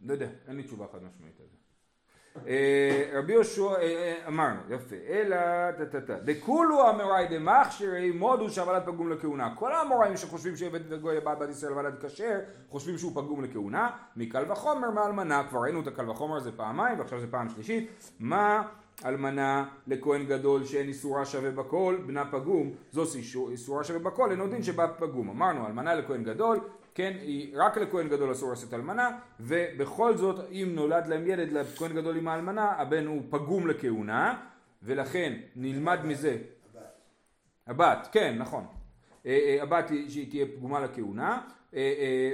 לא 0.00 0.12
יודע, 0.12 0.30
אין 0.48 0.56
לי 0.56 0.62
תשובה 0.62 0.86
חד 0.92 1.02
משמעית 1.02 1.40
על 1.40 1.46
זה. 1.46 1.56
אה, 2.46 3.10
רבי 3.12 3.32
יהושע, 3.32 3.62
אה, 3.62 3.82
אה, 3.82 4.14
אמרנו, 4.28 4.60
יפה, 4.70 4.96
אלא 5.08 5.36
טה 5.78 5.86
טה 5.86 6.00
טה, 6.00 6.14
דכולו 6.14 6.90
אמוראי 6.90 7.26
דמכשירי 7.28 8.10
מודו 8.10 8.50
שהוולד 8.50 8.82
פגום 8.86 9.12
לכהונה. 9.12 9.54
כל 9.56 9.72
האמוראים 9.72 10.16
שחושבים 10.16 10.56
שעבד 10.56 10.80
וגוי 10.88 11.20
בעל 11.20 11.36
בת 11.36 11.48
ישראל 11.48 11.72
ולד 11.72 12.04
כשר, 12.04 12.38
חושבים 12.68 12.98
שהוא 12.98 13.12
פגום 13.14 13.44
לכהונה, 13.44 13.90
מקל 14.16 14.52
וחומר 14.52 14.90
מאלמנה, 14.90 15.44
כבר 15.48 15.60
ראינו 15.60 15.80
את 15.80 15.86
הקל 15.86 16.10
וחומר 16.10 16.36
הזה 16.36 16.52
פעמיים 16.52 16.98
ועכשיו 16.98 17.20
זה 17.20 17.26
פעם 17.30 17.48
שלישית, 17.48 18.12
מה 18.20 18.62
אלמנה 19.04 19.64
לכהן 19.86 20.26
גדול 20.26 20.64
שאין 20.64 20.88
איסורה 20.88 21.24
שווה 21.24 21.50
בכל, 21.50 21.98
בנה 22.06 22.24
פגום, 22.30 22.70
זו 22.90 23.04
איסור- 23.14 23.50
איסורה 23.50 23.84
שווה 23.84 23.98
בכל, 23.98 24.30
אינו 24.30 24.48
דין 24.48 24.62
שבא 24.62 24.86
פגום. 24.98 25.30
אמרנו, 25.30 25.66
אלמנה 25.66 25.94
לכהן 25.94 26.24
גדול, 26.24 26.60
כן, 26.94 27.12
היא 27.20 27.52
רק 27.56 27.78
לכהן 27.78 28.08
גדול 28.08 28.32
אסור 28.32 28.52
לשאת 28.52 28.74
אלמנה, 28.74 29.10
ובכל 29.40 30.16
זאת, 30.16 30.40
אם 30.50 30.68
נולד 30.74 31.06
להם 31.06 31.26
ילד 31.26 31.52
לכהן 31.52 31.92
גדול 31.94 32.16
עם 32.16 32.28
האלמנה, 32.28 32.72
הבן 32.72 33.06
הוא 33.06 33.22
פגום 33.30 33.66
לכהונה, 33.66 34.40
ולכן 34.82 35.32
נלמד 35.56 35.98
מזה, 36.04 36.36
הבת, 37.66 38.08
כן, 38.12 38.34
נכון. 38.38 38.64
אה, 39.26 39.30
אה, 39.58 39.62
הבת 39.62 39.90
היא- 39.90 40.10
שהיא 40.10 40.30
תהיה 40.30 40.46
פגומה 40.56 40.80
לכהונה, 40.80 41.40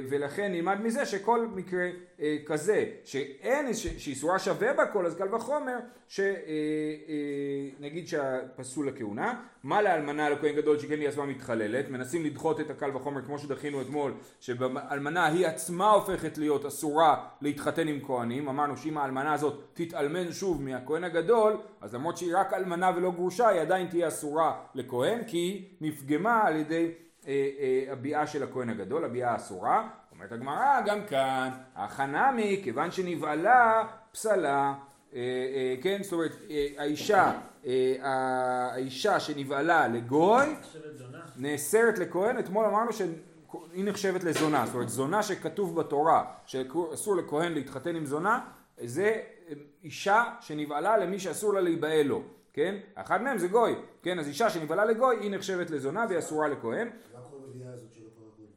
ולכן 0.09 0.53
נלמד 0.53 0.81
מזה 0.81 1.07
שכל 1.07 1.47
מקרה 1.47 1.89
אה, 2.21 2.37
כזה, 2.47 2.85
שאין, 3.05 3.75
שאיסורה 3.75 4.39
שווה 4.39 4.73
בכל, 4.73 5.07
אז 5.07 5.17
קל 5.17 5.35
וחומר, 5.35 5.77
שנגיד 6.09 8.09
שהפסול 8.09 8.89
לכהונה, 8.89 9.41
מה 9.63 9.83
לאלמנה 9.83 10.31
לכהן 10.31 10.57
גדול 10.57 10.79
שכן 10.79 11.01
היא 11.01 11.09
עצמה 11.09 11.27
מתחללת, 11.27 11.91
מנסים 11.91 12.25
לדחות 12.25 12.61
את 12.61 12.71
הקל 12.71 12.97
וחומר 12.97 13.23
כמו 13.23 13.39
שדחינו 13.39 13.83
אתמול, 13.83 14.13
שבאלמנה 14.41 15.27
היא 15.27 15.47
עצמה 15.47 15.91
הופכת 15.91 16.39
להיות 16.39 16.65
אסורה 16.65 17.29
להתחתן 17.41 17.89
עם 17.89 18.01
כהנים, 18.07 18.49
אמרנו 18.49 18.77
שאם 18.77 18.99
האלמנה 18.99 19.33
הזאת 19.33 19.63
תתאלמן 19.75 20.33
שוב 20.33 20.63
מהכהן 20.63 21.05
הגדול, 21.05 21.57
אז 21.81 21.95
למרות 21.95 22.17
שהיא 22.17 22.37
רק 22.37 22.53
אלמנה 22.53 22.91
ולא 22.97 23.11
גרושה, 23.11 23.49
היא 23.49 23.61
עדיין 23.61 23.87
תהיה 23.87 24.09
אסורה 24.09 24.61
לכהן, 24.75 25.25
כי 25.27 25.37
היא 25.37 25.65
נפגמה 25.81 26.41
על 26.45 26.57
ידי 26.57 26.85
אה, 26.85 26.89
אה, 26.89 27.08
הביאה 27.91 28.27
של 28.27 28.43
הכהן 28.43 28.69
הגדול, 28.69 29.05
הביאה 29.05 29.31
האסורה. 29.31 29.89
אומרת 30.13 30.33
הגמרא, 30.33 30.81
גם 30.87 31.07
כאן, 31.07 31.51
החנמי, 31.77 32.61
כיוון 32.65 32.91
שנבעלה, 32.91 33.89
פסלה. 34.13 34.75
אה, 35.15 35.19
אה, 35.19 35.75
כן, 35.83 36.03
זאת 36.03 36.13
אומרת, 36.13 36.33
אה, 36.51 36.67
האישה, 36.79 37.33
אה, 37.67 37.95
האישה 38.03 39.21
שנבעלה 39.21 39.89
לגוי. 39.89 40.47
נאסרת 41.37 41.99
לכהן, 41.99 42.39
אתמול 42.39 42.65
אמרנו 42.67 42.91
היא 43.73 43.85
נחשבת 43.85 44.25
לזונה, 44.25 44.67
זאת 44.67 44.75
אומרת 44.75 44.89
זונה 44.89 45.23
שכתוב 45.23 45.81
בתורה 45.81 46.25
שאסור 46.47 47.17
לכהן 47.17 47.53
להתחתן 47.53 47.97
עם 47.97 48.07
זונה, 48.07 48.41
זה 48.85 49.21
אישה 49.85 50.25
שנבעלה 50.41 50.99
למי 50.99 51.19
שאסור 51.19 51.55
לה 51.55 51.61
להיבעל 51.61 52.07
לו, 52.07 52.23
כן? 52.53 52.77
אחד 52.95 53.23
מהם 53.23 53.39
זה 53.39 53.49
גוי, 53.49 53.75
כן? 54.03 54.19
אז 54.19 54.29
אישה 54.29 54.51
שנבעלה 54.51 54.85
לגוי 54.85 55.17
היא 55.21 55.31
נחשבת 55.31 55.71
לזונה 55.71 56.05
והיא 56.09 56.19
אסורה 56.19 56.49
לכהן. 56.49 56.89
מה 56.89 57.21
כל 57.31 57.37
רביעייה 57.49 57.73
הזאת 57.73 57.95
של 57.95 58.01
כל 58.01 58.23
הגויים? 58.35 58.51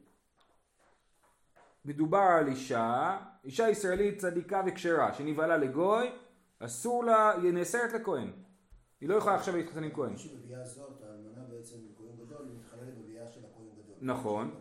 מדובר 1.84 2.18
על 2.18 2.48
אישה, 2.48 3.18
אישה 3.44 3.68
ישראלית 3.68 4.18
צדיקה 4.18 4.62
וכשרה 4.66 5.12
שנבעלה 5.12 5.56
לגוי, 5.56 6.12
אסור 6.58 7.04
לה, 7.04 7.30
היא 7.30 7.52
נאסרת 7.52 7.92
לכהן. 7.92 8.32
היא 9.00 9.08
לא 9.08 9.14
יכולה 9.14 9.34
עכשיו 9.34 9.56
להתחתן 9.56 9.84
עם 9.84 9.90
כהן. 9.94 10.12
מי 10.12 10.18
שמביאה 10.18 10.64
זאת, 10.64 11.02
האלמנה 11.02 11.44
בעצם 11.48 11.76
לכהן 11.92 12.26
גדול, 12.26 12.46
היא 12.46 12.54
מתחללת 12.58 12.98
בביאה 12.98 13.30
של 13.30 13.40
הכהן 13.40 13.66
גדול. 13.82 13.96
נכון. 14.00 14.54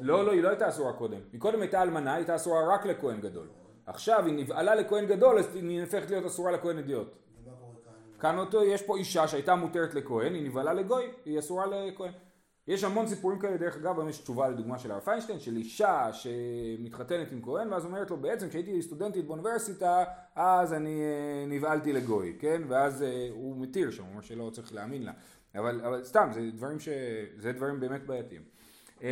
לא, 0.00 0.26
לא, 0.26 0.32
היא 0.32 0.42
לא 0.42 0.48
הייתה 0.48 0.68
אסורה 0.68 0.92
קודם. 0.92 1.20
מקודם 1.32 1.60
הייתה 1.60 1.82
אלמנה, 1.82 2.10
היא 2.10 2.16
הייתה 2.16 2.36
אסורה 2.36 2.74
רק 2.74 2.86
לכהן 2.86 3.20
גדול. 3.20 3.48
עכשיו 3.86 4.26
היא 4.26 4.34
נבעלה 4.34 4.74
לכהן 4.74 5.06
גדול, 5.06 5.38
אז 5.38 5.56
היא 5.56 5.80
הופכת 5.80 6.10
להיות 6.10 6.24
אסורה 6.24 6.52
לכהן 6.52 6.78
אדיוט. 6.78 7.08
כאן? 8.20 8.38
אותו, 8.38 8.64
יש 8.64 8.82
פה 8.82 8.96
אישה 8.96 9.28
שהייתה 9.28 9.54
מותרת 9.54 9.94
לכהן, 9.94 10.34
היא 10.34 10.48
נבעלה 10.48 10.72
לגוי, 10.72 11.12
היא 11.24 11.38
אסורה 11.38 11.66
לכהן. 11.66 12.12
יש 12.68 12.84
המון 12.84 13.06
סיפורים 13.06 13.38
כאלה, 13.38 13.56
דרך 13.56 13.76
אגב, 13.76 13.98
היום 13.98 14.08
יש 14.08 14.18
תשובה 14.18 14.48
לדוגמה 14.48 14.78
של 14.78 14.90
הרב 14.90 15.00
פיינשטיין, 15.00 15.38
של 15.40 15.56
אישה 15.56 16.08
שמתחתנת 16.12 17.32
עם 17.32 17.42
כהן, 17.42 17.72
ואז 17.72 17.84
אומרת 17.84 18.10
לו, 18.10 18.16
בעצם 18.16 18.48
כשהייתי 18.48 18.82
סטודנטית 18.82 19.26
באוניברסיטה, 19.26 20.04
אז 20.34 20.72
אני 20.72 21.00
אה, 21.00 21.46
נבעלתי 21.46 21.92
לגוי, 21.92 22.36
כן? 22.38 22.62
ואז 22.68 23.02
אה, 23.02 23.28
הוא 23.30 23.56
מתיר 23.56 23.90
שם, 23.90 24.02
הוא 24.02 24.10
אומר 24.10 24.22
שלא 24.22 24.50
צריך 24.50 24.74
להאמין 24.74 25.02
לה. 25.02 25.12
אבל, 25.54 25.80
אבל 25.80 26.04
סתם, 26.04 26.28
זה 26.32 26.50
דברים, 26.52 26.80
ש... 26.80 26.88
זה 27.36 27.52
דברים 27.52 27.80
באמת 27.80 28.06
בעייתיים. 28.06 28.42
אמ, 29.02 29.06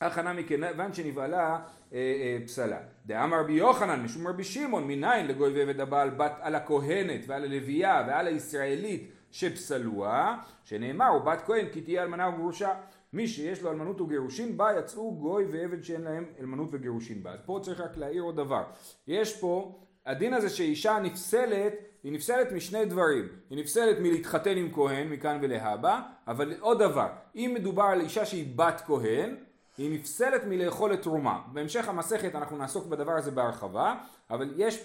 הכנה 0.00 0.32
מכיוון 0.32 0.94
שנבעלה 0.94 1.60
אה, 1.92 1.98
אה, 1.98 2.38
פסלה. 2.46 2.78
דאמר 3.06 3.40
רבי 3.40 3.52
יוחנן 3.52 4.02
משום 4.02 4.26
רבי 4.26 4.44
שמעון 4.44 4.86
מניין 4.86 5.26
לגוי 5.26 5.52
ועבד 5.52 5.80
הבעל 5.80 6.10
בת 6.10 6.32
על 6.40 6.54
הכהנת 6.54 7.20
ועל 7.26 7.44
הלוויה 7.44 8.04
ועל 8.08 8.26
הישראלית 8.26 9.10
שפסלוה 9.30 10.38
שנאמר 10.64 11.16
ובת 11.16 11.42
כהן 11.46 11.66
כי 11.72 11.80
תהיה 11.80 12.02
אלמנה 12.02 12.28
וגרושה 12.28 12.74
מי 13.12 13.28
שיש 13.28 13.62
לו 13.62 13.70
אלמנות 13.70 14.00
וגירושין 14.00 14.56
בה 14.56 14.68
יצאו 14.78 15.14
גוי 15.14 15.44
ועבד 15.44 15.82
שאין 15.82 16.02
להם 16.02 16.24
אלמנות 16.40 16.68
וגירושין 16.72 17.22
בה. 17.22 17.32
אז 17.32 17.38
פה 17.46 17.60
צריך 17.62 17.80
רק 17.80 17.96
להעיר 17.96 18.22
עוד 18.22 18.36
דבר. 18.36 18.62
יש 19.06 19.40
פה 19.40 19.78
הדין 20.06 20.34
הזה 20.34 20.48
שאישה 20.48 20.98
נפסלת 21.02 21.72
היא 22.02 22.12
נפסלת 22.12 22.52
משני 22.52 22.84
דברים, 22.84 23.28
היא 23.50 23.58
נפסלת 23.58 23.96
מלהתחתן 24.00 24.56
עם 24.56 24.72
כהן 24.72 25.08
מכאן 25.08 25.38
ולהבא, 25.42 26.00
אבל 26.28 26.54
עוד 26.60 26.78
דבר, 26.78 27.08
אם 27.34 27.52
מדובר 27.54 27.82
על 27.82 28.00
אישה 28.00 28.24
שהיא 28.24 28.56
בת 28.56 28.82
כהן, 28.86 29.34
היא 29.78 29.98
נפסלת 29.98 30.44
מלאכול 30.44 30.94
את 30.94 31.02
תרומה. 31.02 31.40
בהמשך 31.52 31.88
המסכת 31.88 32.34
אנחנו 32.34 32.56
נעסוק 32.56 32.86
בדבר 32.86 33.12
הזה 33.12 33.30
בהרחבה, 33.30 33.94
אבל 34.30 34.52
יש 34.56 34.84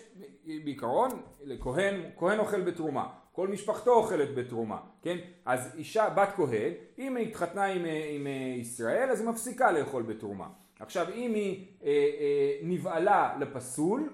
בעיקרון, 0.63 1.21
לכהן, 1.43 2.01
כהן 2.17 2.39
אוכל 2.39 2.61
בתרומה, 2.61 3.07
כל 3.35 3.47
משפחתו 3.47 3.93
אוכלת 3.93 4.35
בתרומה, 4.35 4.77
כן? 5.01 5.17
אז 5.45 5.75
אישה, 5.77 6.09
בת 6.09 6.29
כהן, 6.35 6.71
אם 6.99 7.15
היא 7.17 7.27
התחתנה 7.27 7.65
עם, 7.65 7.85
עם 7.85 8.27
ישראל, 8.59 9.09
אז 9.09 9.21
היא 9.21 9.29
מפסיקה 9.29 9.71
לאכול 9.71 10.03
בתרומה. 10.03 10.47
עכשיו, 10.79 11.07
אם 11.15 11.33
היא 11.33 11.65
אה, 11.83 11.89
אה, 11.89 12.59
נבעלה 12.63 13.35
לפסול, 13.39 14.09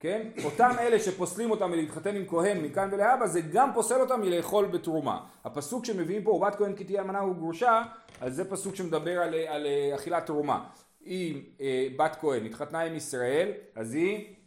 כן? 0.00 0.28
אותם 0.44 0.70
אלה 0.80 0.98
שפוסלים 0.98 1.50
אותם 1.50 1.70
מלהתחתן 1.70 2.16
עם 2.16 2.26
כהן 2.26 2.64
מכאן 2.64 2.88
ולהבא 2.92 3.26
זה 3.26 3.40
גם 3.40 3.70
פוסל 3.74 4.00
אותם 4.00 4.20
מלאכול 4.20 4.66
בתרומה. 4.66 5.24
הפסוק 5.44 5.84
שמביאים 5.84 6.22
פה, 6.22 6.30
ובת 6.30 6.54
כהן 6.54 6.76
כי 6.76 6.84
תהיה 6.84 7.00
אלמנה 7.00 7.24
וגרושה, 7.24 7.82
אז 8.20 8.36
זה 8.36 8.50
פסוק 8.50 8.74
שמדבר 8.74 9.20
על, 9.20 9.34
על 9.34 9.66
אכילת 9.94 10.26
תרומה. 10.26 10.64
אם 11.06 11.40
אה, 11.60 11.88
בת 11.96 12.16
כהן 12.20 12.46
התחתנה 12.46 12.80
עם 12.80 12.94
ישראל, 12.94 13.50
אז 13.74 13.94
היא 13.94 14.16
אה, 14.16 14.20
אה, 14.20 14.41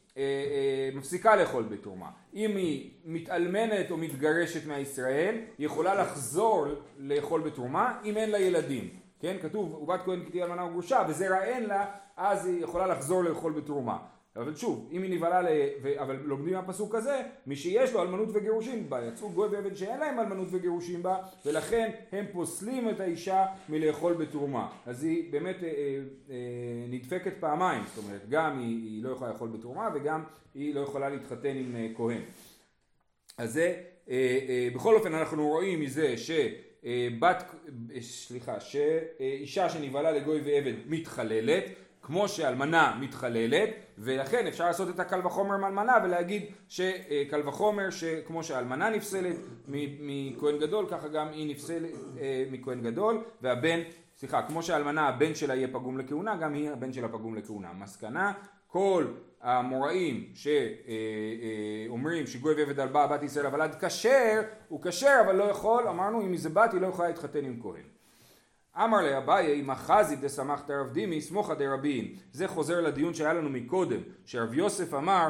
מפסיקה 0.94 1.36
לאכול 1.36 1.64
בתרומה. 1.64 2.10
אם 2.34 2.56
היא 2.56 2.92
מתאלמנת 3.06 3.92
או 3.92 3.98
מתגרשת 3.98 4.68
מהישראל, 4.68 5.36
היא 5.58 5.66
יכולה 5.66 5.96
לחזור 5.96 6.66
לאכול 6.98 7.42
בתרומה 7.42 8.00
אם 8.04 8.18
אין 8.18 8.30
לה 8.32 8.40
ילדים. 8.40 8.90
כן? 9.20 9.36
כתוב, 9.42 9.74
ובת 9.74 10.02
כהן 10.06 10.24
כי 10.26 10.32
תהיה 10.32 10.46
אלמנה 10.46 10.66
וגרושה, 10.66 11.06
וזרע 11.10 11.44
אין 11.44 11.64
לה, 11.64 11.86
אז 12.18 12.46
היא 12.46 12.64
יכולה 12.64 12.88
לחזור 12.88 13.24
לאכול 13.24 13.54
בתרומה. 13.54 13.98
אבל 14.36 14.56
שוב, 14.56 14.90
אם 14.92 15.04
היא 15.04 15.16
נבהלה, 15.16 15.42
ל... 15.42 15.48
ו... 15.82 16.02
אבל 16.02 16.16
לומדים 16.24 16.54
מהפסוק 16.54 16.96
הזה, 16.96 17.22
מי 17.48 17.56
שיש 17.56 17.94
לו 17.94 18.02
אלמנות 18.02 18.30
וגירושים 18.34 18.90
בה, 18.90 19.06
יצאו 19.06 19.30
גוי 19.30 19.48
ועבד 19.48 19.76
שאין 19.76 20.00
להם 20.00 20.20
אלמנות 20.20 20.48
וגירושים 20.52 21.04
בה, 21.04 21.18
ולכן 21.46 21.92
הם 22.12 22.26
פוסלים 22.32 22.90
את 22.90 23.00
האישה 23.00 23.46
מלאכול 23.70 24.14
בתרומה. 24.14 24.68
אז 24.86 25.04
היא 25.04 25.32
באמת 25.32 25.64
אה, 25.64 25.70
אה, 26.30 26.36
נדפקת 26.90 27.34
פעמיים, 27.40 27.84
זאת 27.96 28.04
אומרת, 28.06 28.30
גם 28.30 28.60
היא, 28.60 28.84
היא 28.84 29.04
לא 29.04 29.10
יכולה 29.10 29.32
לאכול 29.32 29.50
בתרומה, 29.50 29.90
וגם 29.96 30.24
היא 30.54 30.76
לא 30.76 30.80
יכולה 30.80 31.10
להתחתן 31.10 31.58
עם 31.58 31.76
אה, 31.76 31.88
כהן. 31.96 32.22
אז 33.38 33.54
זה, 33.54 33.76
אה, 34.10 34.40
אה, 34.50 34.70
בכל 34.76 34.96
אופן 34.96 35.14
אנחנו 35.14 35.48
רואים 35.48 35.80
מזה 35.80 36.18
ש... 36.18 36.32
אה, 36.86 37.08
בת, 37.20 37.44
אה, 37.96 38.02
סליחה, 38.02 38.60
שאישה 38.60 39.70
שנבהלה 39.70 40.12
לגוי 40.12 40.42
ועבד 40.46 40.74
מתחללת, 40.88 41.64
כמו 42.02 42.28
שאלמנה 42.28 42.98
מתחללת, 43.02 43.70
ולכן 43.98 44.48
אפשר 44.48 44.66
לעשות 44.66 44.90
את 44.90 45.00
הקל 45.00 45.28
וחומר 45.28 45.58
מאלמנה 45.58 45.94
ולהגיד 46.04 46.44
שקל 46.68 47.48
וחומר 47.48 47.90
שכמו 47.90 48.44
שהאלמנה 48.44 48.90
נפסלת 48.90 49.36
מכהן 49.68 50.60
גדול, 50.60 50.86
ככה 50.90 51.08
גם 51.08 51.28
היא 51.28 51.52
נפסלת 51.52 51.92
אה, 52.20 52.46
מכהן 52.52 52.82
גדול, 52.82 53.24
והבן, 53.42 53.80
סליחה, 54.18 54.42
כמו 54.42 54.64
שהאלמנה 54.64 55.08
הבן 55.08 55.36
שלה 55.36 55.56
יהיה 55.56 55.68
פגום 55.68 55.98
לכהונה, 55.98 56.36
גם 56.36 56.54
היא 56.54 56.70
הבן 56.70 56.94
שלה 56.94 57.08
פגום 57.08 57.36
לכהונה. 57.36 57.74
מסקנה, 57.74 58.34
כל 58.68 59.06
המוראים 59.42 60.30
שאומרים 60.34 62.18
אה, 62.18 62.22
אה, 62.22 62.28
שגוי 62.28 62.54
ועבד 62.54 62.80
על 62.80 62.88
באה 62.88 63.08
בת 63.08 63.24
ישראל 63.24 63.46
אבל 63.46 63.62
עד 63.62 63.86
כשר, 63.86 64.42
הוא 64.68 64.82
כשר 64.84 65.18
אבל 65.26 65.36
לא 65.36 65.44
יכול, 65.44 65.88
אמרנו 65.88 66.22
אם 66.22 66.38
זה 66.38 66.50
בת 66.50 66.74
היא 66.74 66.82
לא 66.82 66.88
יכולה 66.88 67.08
להתחתן 67.08 67.46
עם 67.46 67.60
כהן. 67.62 67.95
אמר 68.84 69.02
לאביי 69.02 69.60
אם 69.60 69.72
אחזי 69.72 70.16
דסמכת 70.16 70.70
רב 70.70 70.90
דימי 70.94 71.22
סמוכא 71.22 71.54
דרבין 71.54 72.08
זה 72.32 72.48
חוזר 72.48 72.82
לדיון 72.82 73.14
שהיה 73.14 73.34
לנו 73.34 73.50
מקודם 73.50 74.00
שרב 74.26 74.54
יוסף 74.54 74.94
אמר 74.94 75.30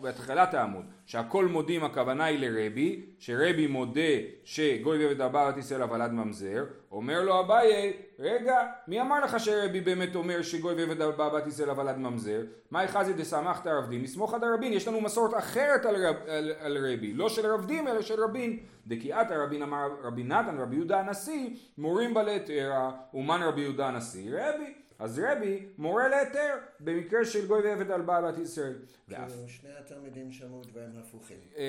בהתחלת 0.00 0.54
העמוד 0.54 0.84
שהכל 1.06 1.46
מודים 1.46 1.84
הכוונה 1.84 2.24
היא 2.24 2.38
לרבי 2.38 3.02
שרבי 3.18 3.66
מודה 3.66 4.00
שגוי 4.44 5.06
ועבד 5.06 5.20
הבא 5.20 5.52
אבל 5.84 6.02
עד 6.02 6.12
ממזר 6.12 6.64
אומר 6.92 7.22
לו 7.22 7.40
אביי 7.40 7.92
רגע 8.18 8.56
מי 8.88 9.00
אמר 9.00 9.24
לך 9.24 9.40
שרבי 9.40 9.80
באמת 9.80 10.14
אומר 10.14 10.42
שגוי 10.42 10.74
ועבד 10.74 11.00
הבא 11.00 11.28
בת 11.28 11.46
ישראל 11.46 11.70
אבל 11.70 11.88
עד 11.88 11.98
ממזר 11.98 12.40
מה 12.70 12.84
אחזי 12.84 13.12
דסמכת 13.12 13.66
רב 13.66 13.88
דימי 13.88 14.06
סמוכא 14.06 14.38
דרבין 14.38 14.72
יש 14.72 14.88
לנו 14.88 15.00
מסורת 15.00 15.38
אחרת 15.38 15.86
על, 15.86 16.06
רב, 16.06 16.16
על, 16.28 16.52
על 16.60 16.92
רבי 16.92 17.12
לא 17.12 17.28
של 17.28 17.46
רב 17.46 17.66
דימי 17.66 17.90
אלא 17.90 18.02
של 18.02 18.24
רבין 18.24 18.58
דקיאת 18.86 19.30
הרבין 19.30 19.62
אמר 19.62 19.88
רבי 20.02 20.22
נתן 20.22 20.58
רבי 20.58 20.76
יהודה 20.76 21.00
הנשיא 21.00 21.50
מורים 21.78 22.14
בה 22.14 22.22
להתרה 22.22 22.90
ומן 23.14 23.40
רבי 23.42 23.60
יהודה 23.60 23.88
הנשיא 23.88 24.30
רבי 24.32 24.74
אז 24.98 25.22
רבי 25.30 25.66
מורה 25.78 26.08
להיתר 26.08 26.54
במקרה 26.80 27.24
של 27.24 27.46
גוי 27.46 27.60
ועבד 27.60 27.90
על 27.90 28.02
בעל 28.02 28.24
בת 28.24 28.38
ישראל. 28.38 28.74
כאילו, 29.08 29.48
שני 29.48 29.70
התלמידים 29.78 30.32
שמעו 30.32 30.62
דברים 30.62 30.90
הפוכים. 30.98 31.38
אה, 31.56 31.62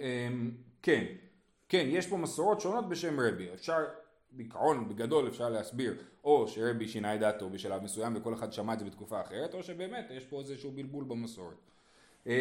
אה, 0.00 0.28
כן, 0.82 1.04
כן, 1.68 1.86
יש 1.88 2.06
פה 2.06 2.16
מסורות 2.16 2.60
שונות 2.60 2.88
בשם 2.88 3.20
רבי. 3.20 3.48
אפשר, 3.54 3.84
בעיקרון, 4.32 4.88
בגדול 4.88 5.28
אפשר 5.28 5.48
להסביר, 5.48 5.94
או 6.24 6.48
שרבי 6.48 6.88
שינה 6.88 7.14
את 7.14 7.20
דעתו 7.20 7.50
בשלב 7.50 7.82
מסוים 7.82 8.12
וכל 8.16 8.34
אחד 8.34 8.52
שמע 8.52 8.72
את 8.72 8.78
זה 8.78 8.84
בתקופה 8.84 9.20
אחרת, 9.20 9.54
או 9.54 9.62
שבאמת 9.62 10.10
יש 10.10 10.24
פה 10.24 10.40
איזשהו 10.40 10.70
בלבול 10.70 11.04
במסורת. 11.04 11.56
אמ, 12.26 12.32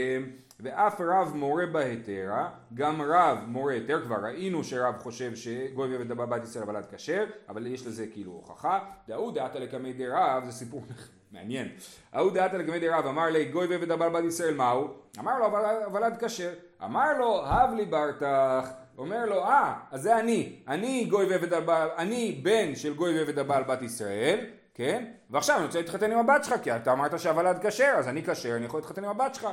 ואף 0.60 1.02
רב 1.02 1.36
מורה 1.36 1.66
בהיתרה, 1.66 2.50
גם 2.74 3.02
רב 3.02 3.38
מורה 3.48 3.74
היתר, 3.74 4.02
כבר 4.04 4.16
ראינו 4.16 4.64
שרב 4.64 4.98
חושב 4.98 5.36
שגוי 5.36 5.98
ועבד 5.98 6.12
בת 6.18 6.44
ישראל 6.44 6.70
ולד 6.70 6.86
כשר, 6.96 7.26
אבל 7.50 7.68
יש 7.68 7.88
לזה 7.88 8.08
כאילו 8.08 8.32
הוכחה, 8.32 8.80
דאו 9.08 9.32
דעתא 9.32 9.58
לקמי 9.58 9.94
די 9.94 10.08
רב, 10.08 10.46
זה 10.46 10.52
סיפור 10.52 10.84
מעניין, 11.32 11.68
ההוא 12.14 12.32
דעתא 12.32 12.56
לקמי 12.56 12.80
די 12.80 12.90
רב, 12.90 13.06
אמר 13.06 13.26
לי 13.26 13.46
גוי 13.46 13.68
ועבד 13.68 13.92
בת 13.92 14.24
ישראל 14.24 14.54
מהו? 14.54 14.88
אמר 15.20 15.40
לו 15.40 15.52
ולד 15.94 16.26
כשר, 16.26 16.54
אמר 16.84 17.18
לו 17.20 17.46
הב 17.46 17.74
לי 17.74 17.86
ברתח, 17.86 18.70
אומר 19.02 19.26
לו 19.26 19.44
אה 19.44 19.74
אז 19.92 20.02
זה 20.02 20.20
אני, 20.20 20.64
אני 20.68 21.06
גוי 21.06 21.26
ועבד 21.26 21.54
הבא, 21.54 21.88
אני 21.98 22.40
בן 22.44 22.76
של 22.76 22.94
גוי 22.94 23.20
ועבד 23.20 23.40
הבא 23.40 23.62
בת 23.62 23.82
ישראל 23.82 24.46
כן? 24.74 25.12
ועכשיו 25.30 25.58
אני 25.58 25.66
רוצה 25.66 25.80
להתחתן 25.80 26.12
עם 26.12 26.18
הבת 26.18 26.44
שלך, 26.44 26.62
כי 26.64 26.76
אתה 26.76 26.94
אמרת 26.94 27.20
שהוולד 27.20 27.68
כשר, 27.68 27.94
אז 27.98 28.08
אני 28.08 28.24
כשר, 28.24 28.56
אני 28.56 28.66
יכול 28.66 28.80
להתחתן 28.80 29.04
עם 29.04 29.10
הבת 29.10 29.36
שלך. 29.36 29.48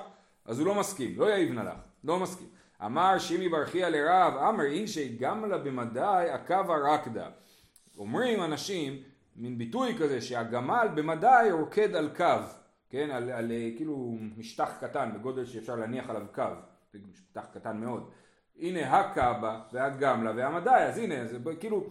אז 0.45 0.59
הוא 0.59 0.67
לא 0.67 0.75
מסכים, 0.75 1.19
לא 1.19 1.25
יעיבנה 1.25 1.64
לך, 1.64 1.78
לא 2.05 2.19
מסכים. 2.19 2.47
אמר 2.85 3.19
שימי 3.19 3.49
ברכיה 3.49 3.88
לרב, 3.90 4.35
אמר 4.37 4.64
אינשי 4.64 5.17
גמלה 5.17 5.59
במדי 5.59 6.31
עקבה 6.31 6.76
רקדה. 6.76 7.28
אומרים 7.99 8.43
אנשים, 8.43 9.02
מין 9.37 9.59
ביטוי 9.59 9.99
כזה, 9.99 10.21
שהגמל 10.21 10.88
במדי 10.95 11.49
רוקד 11.50 11.97
על 11.97 12.11
קו, 12.17 12.25
כן, 12.90 13.11
על, 13.11 13.23
על, 13.23 13.31
על 13.31 13.52
כאילו 13.76 14.17
משטח 14.37 14.71
קטן, 14.81 15.11
בגודל 15.14 15.45
שאפשר 15.45 15.76
להניח 15.76 16.11
עליו 16.11 16.26
קו, 16.35 16.43
משטח 16.95 17.45
קטן 17.55 17.76
מאוד. 17.76 18.11
הנה 18.61 18.99
הקבה 18.99 19.61
והגמלה 19.73 20.33
והמדי, 20.37 20.71
אז 20.71 20.99
הנה, 20.99 21.27
זה 21.27 21.38
כאילו 21.61 21.85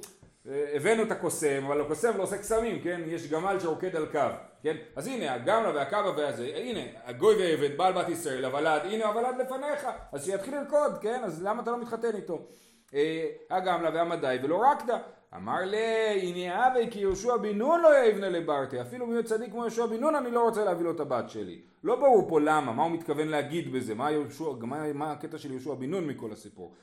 אה, 0.48 0.66
הבאנו 0.74 1.04
את 1.04 1.12
הקוסם, 1.12 1.66
אבל 1.66 1.82
הקוסם 1.82 2.18
לא 2.18 2.24
עושה 2.24 2.38
קסמים, 2.38 2.80
כן? 2.82 3.02
יש 3.06 3.28
גמל 3.28 3.60
שרוקד 3.60 3.96
על 3.96 4.06
קו, 4.06 4.20
כן? 4.64 4.76
אז 4.96 5.08
הנה, 5.08 5.34
הגמלה 5.34 5.72
והקו 5.76 6.18
והזה, 6.18 6.52
הנה, 6.56 6.80
הגוי 7.06 7.36
ועבד, 7.36 7.78
בעל 7.78 7.94
בת 7.94 8.10
ישראל, 8.10 8.46
הוולד, 8.46 8.82
הנה 8.84 9.06
הוולד 9.06 9.36
לפניך, 9.40 9.88
אז 10.12 10.26
שיתחיל 10.26 10.56
לרקוד, 10.56 10.98
כן? 11.02 11.22
אז 11.24 11.44
למה 11.44 11.62
אתה 11.62 11.72
לא 11.72 11.82
מתחתן 11.82 12.16
איתו? 12.16 12.40
אה, 12.94 13.26
הגמלה 13.50 13.90
והמדי 13.94 14.38
ולא 14.44 14.62
רקדה. 14.72 14.98
אמר 15.36 15.62
לי, 15.66 16.22
הנה 16.22 16.68
אבי 16.68 16.88
כי 16.92 17.00
יהושע 17.00 17.38
בן 17.38 17.58
נון 17.58 17.82
לא 17.82 18.06
יבנה 18.06 18.30
לברטה, 18.30 18.82
אפילו 18.82 19.08
מי 19.08 19.24
צדיק 19.24 19.52
כמו 19.52 19.62
יהושע 19.62 19.86
בן 19.86 20.00
נון 20.00 20.16
אני 20.16 20.32
לא 20.32 20.44
רוצה 20.44 20.64
להביא 20.66 20.84
לו 20.84 20.92
את 20.92 21.00
הבת 21.00 21.30
שלי. 21.30 21.62
לא 21.84 21.96
ברור 21.96 22.30
פה 22.30 22.40
למה, 22.40 22.74
מה 22.74 22.84
הוא 22.84 22.92
מתכוון 22.92 23.28
להגיד 23.28 23.72
בזה, 23.72 23.96
מה, 23.96 24.12
יהושע, 24.12 24.44
מה, 24.62 24.94
מה 24.94 25.12
הקטע 25.12 25.38
של 25.38 25.52
יהושע 25.52 25.74
בן 25.74 25.90
נון 25.90 26.08
מכל 26.08 26.32
הסיפור. 26.32 26.74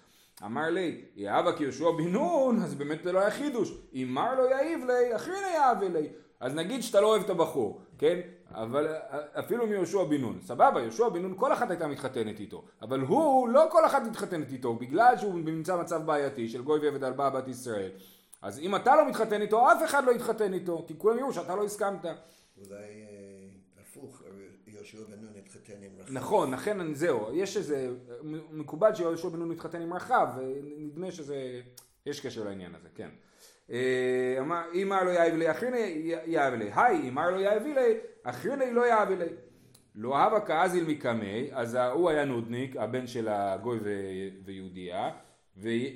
אמר 0.45 0.71
לי, 0.71 1.01
יאהבה 1.17 1.53
כי 1.53 1.63
יהושע 1.63 1.91
בן 1.91 2.09
נון, 2.09 2.63
אז 2.63 2.75
באמת 2.75 3.03
זה 3.03 3.13
לא 3.13 3.19
היה 3.19 3.31
חידוש. 3.31 3.73
אם 3.95 4.09
מר 4.11 4.35
לא 4.35 4.51
יאהיב 4.51 4.85
לי, 4.85 5.17
אחרינה 5.17 5.49
יאהב 5.55 5.83
לי. 5.83 6.09
אז 6.41 6.55
נגיד 6.55 6.83
שאתה 6.83 7.01
לא 7.01 7.07
אוהב 7.07 7.23
את 7.23 7.31
הבחור, 7.31 7.81
כן? 7.99 8.21
אבל 8.51 8.95
אפילו 9.33 9.67
מיהושע 9.67 10.05
בן 10.05 10.21
נון. 10.21 10.39
סבבה, 10.41 10.81
יהושע 10.81 11.09
בן 11.09 11.23
נון 11.23 11.35
כל 11.37 11.53
אחת 11.53 11.71
הייתה 11.71 11.87
מתחתנת 11.87 12.41
איתו. 12.41 12.63
אבל 12.83 13.01
הוא, 13.01 13.49
לא 13.49 13.65
כל 13.71 13.87
אחת 13.87 14.03
מתחתנת 14.07 14.53
איתו, 14.53 14.75
בגלל 14.75 15.15
שהוא 15.19 15.35
נמצא 15.35 15.77
במצב 15.77 16.07
בעייתי 16.07 16.49
של 16.49 16.63
גוי 16.63 16.79
ועבד 16.81 17.05
על 17.05 17.13
בת 17.13 17.49
ישראל. 17.49 17.91
אז 18.45 18.59
אם 18.59 18.77
אתה 18.77 18.97
לא 18.97 19.09
מתחתן 19.09 19.43
איתו, 19.43 19.73
אף 19.73 19.85
אחד 19.85 20.05
לא 20.05 20.13
יתחתן 20.13 20.55
איתו, 20.55 20.85
כי 20.87 20.95
כולם 20.99 21.19
יראו 21.19 21.33
שאתה 21.33 21.57
לא 21.57 21.65
הסכמת. 21.65 22.05
אולי 22.05 22.77
אה, 22.77 23.83
הפוך, 23.83 24.23
יהושע 24.67 24.99
בן 24.99 25.21
נון 25.21 25.33
התחתן 25.39 25.73
עם 25.83 25.91
רחב. 25.99 26.13
נכון, 26.13 26.55
לכן 26.55 26.95
זהו, 26.95 27.37
יש 27.37 27.57
איזה, 27.57 27.91
מקובל 28.51 28.95
שיהושע 28.95 29.29
בן 29.29 29.39
נון 29.39 29.49
מתחתן 29.49 29.83
עם 29.83 29.93
רחב, 29.93 30.29
ונדמה 30.37 31.13
שזה, 31.13 31.61
יש 32.07 32.27
קשר 32.27 32.45
לעניין 32.45 32.75
הזה, 32.75 32.89
כן. 32.95 33.09
אה, 33.71 34.37
אמר 34.83 35.05
לו 35.05 35.11
יאהב 35.11 35.35
לי 35.35 35.51
אחריני 35.51 36.13
יאהב 36.27 36.55
לי, 36.55 36.71
היי, 36.75 37.09
אמר 37.09 37.31
לו 37.31 37.41
יאהב 37.41 37.63
לי 37.63 37.99
אחריני 38.23 38.73
לא 38.73 38.87
יאהב 38.87 39.11
לי. 39.11 39.27
לא 39.95 40.17
אהבה 40.17 40.41
כאזיל 40.41 40.85
מקמי, 40.85 41.51
אז 41.53 41.75
הוא 41.75 42.11
היה 42.11 42.25
נודניק, 42.25 42.77
הבן 42.77 43.07
של 43.07 43.29
הגוי 43.29 43.79
ויהודייה, 44.45 45.11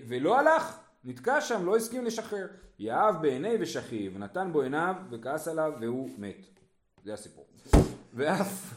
ולא 0.08 0.38
הלך, 0.38 0.78
נתקע 1.08 1.40
שם, 1.40 1.66
לא 1.66 1.76
הסכים 1.76 2.04
לשחרר. 2.04 2.46
יאהב 2.78 3.22
בעיני 3.22 3.54
ושכיב, 3.60 4.18
נתן 4.18 4.48
בו 4.52 4.62
עיניו 4.62 4.94
וכעס 5.10 5.48
עליו 5.48 5.72
והוא 5.80 6.10
מת. 6.18 6.46
זה 7.04 7.14
הסיפור. 7.14 7.46
ואף, 8.14 8.74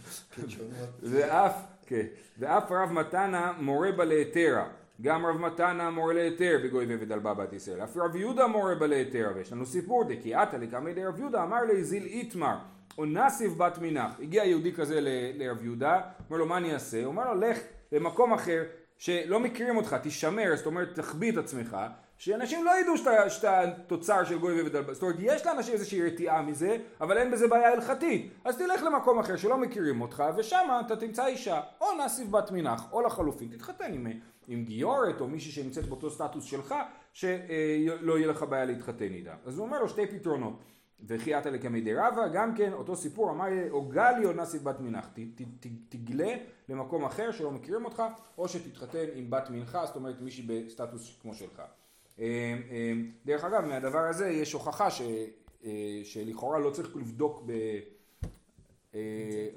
ואף, 1.04 1.56
כן, 1.86 2.06
ואף 2.40 2.72
רב 2.72 2.92
מתנה 2.92 3.54
מורה 3.60 3.92
בה 3.92 4.06
להיתרה. 4.06 4.68
גם 5.02 5.26
רב 5.26 5.38
מתנה 5.38 5.90
מורה 5.90 6.14
להיתר 6.14 6.58
בגוי 6.64 6.86
ועבד 6.86 7.12
על 7.12 7.20
בת 7.20 7.54
ישראל. 7.54 7.84
אף 7.84 7.98
רב 7.98 8.16
יהודה 8.16 8.48
מורה 8.48 8.76
בה 8.76 8.88
להיתר. 8.88 9.32
ויש 9.36 9.52
לנו 9.52 9.66
סיפור 9.66 10.04
דקי 10.04 10.36
עתה 10.36 10.58
לקמי 10.58 10.94
דרב 10.94 11.20
יהודה 11.20 11.44
אמר 11.44 11.64
לי 11.64 11.84
זיל 11.84 12.04
איתמר 12.04 12.58
או 12.98 13.06
נסיב 13.06 13.58
בת 13.58 13.78
מנח. 13.78 14.20
הגיע 14.20 14.44
יהודי 14.44 14.74
כזה 14.74 15.00
לרב 15.38 15.64
יהודה, 15.64 16.02
אומר 16.30 16.40
לו 16.40 16.46
מה 16.46 16.58
אני 16.58 16.74
אעשה? 16.74 17.00
הוא 17.00 17.08
אומר 17.08 17.34
לו 17.34 17.42
לך 17.42 17.60
למקום 17.92 18.34
אחר 18.34 18.64
שלא 18.98 19.40
מכירים 19.40 19.78
אותך, 19.78 19.96
תשמר, 20.04 20.56
זאת 20.56 20.66
אומרת 20.66 20.96
תחביא 20.96 21.32
את 21.32 21.38
עצמך, 21.38 21.78
שאנשים 22.22 22.66
לא 22.66 22.72
ידעו 22.82 22.98
שאתה, 22.98 23.30
שאתה 23.30 23.62
תוצר 23.88 24.24
של 24.24 24.40
גוי 24.40 24.62
ועבד 24.62 24.94
זאת 24.94 25.04
אומרת 25.04 25.16
יש 25.20 25.46
לאנשים 25.46 25.74
איזושהי 25.74 26.02
רתיעה 26.02 26.42
מזה, 26.42 26.78
אבל 27.02 27.18
אין 27.18 27.32
בזה 27.32 27.48
בעיה 27.48 27.74
הלכתית, 27.74 28.32
אז 28.46 28.58
תלך 28.58 28.84
למקום 28.84 29.20
אחר 29.20 29.36
שלא 29.36 29.58
מכירים 29.58 30.02
אותך, 30.02 30.24
ושם 30.38 30.80
אתה 30.86 30.96
תמצא 30.96 31.26
אישה, 31.26 31.62
או 31.82 31.86
נסיב 32.06 32.32
בת 32.32 32.52
מנח, 32.52 32.92
או 32.92 33.02
לחלופין 33.02 33.48
תתחתן 33.48 33.94
עם, 33.94 34.08
עם 34.48 34.64
גיורת, 34.64 35.22
או 35.22 35.28
מישהי 35.28 35.52
שנמצאת 35.52 35.86
באותו 35.86 36.10
סטטוס 36.10 36.44
שלך, 36.44 36.76
שלא 37.14 38.18
יהיה 38.18 38.28
לך 38.28 38.44
בעיה 38.44 38.66
להתחתן 38.66 39.14
איתה. 39.14 39.34
אז 39.46 39.58
הוא 39.58 39.66
אומר 39.66 39.80
לו 39.80 39.90
שתי 39.90 40.08
פתרונות. 40.08 40.64
וחייתא 41.08 41.50
לקמי 41.50 41.94
רבא, 41.94 42.28
גם 42.28 42.56
כן 42.56 42.74
אותו 42.74 42.96
סיפור, 42.96 43.32
אמר 43.32 43.48
או 43.70 43.82
גלי 43.82 44.26
או 44.26 44.34
נסיב 44.34 44.64
בת 44.64 44.80
מנח, 44.80 45.10
תגלה 45.90 46.34
למקום 46.70 47.06
אחר 47.06 47.32
שלא 47.32 47.52
מכירים 47.52 47.86
אותך, 47.86 48.04
או 48.38 48.48
שתתחתן 48.48 49.06
עם 49.14 49.30
בת 49.30 49.50
מנחה, 49.50 49.86
זאת 49.86 49.96
אומרת 49.96 50.22
מישהי 50.22 50.46
בסטטוס 50.48 51.20
כמו 51.22 51.34
שלך. 51.34 51.62
אמ, 52.22 52.28
אמ, 52.72 53.12
דרך 53.26 53.44
אגב, 53.44 53.66
מהדבר 53.66 54.00
הזה 54.00 54.30
יש 54.30 54.54
הוכחה 54.54 54.92
ש, 54.92 55.02
אה, 55.66 56.02
שלכאורה 56.04 56.60
לא 56.60 56.70
צריך 56.70 56.96
לבדוק 56.96 57.44
ב... 57.46 57.52
אה, 58.96 59.48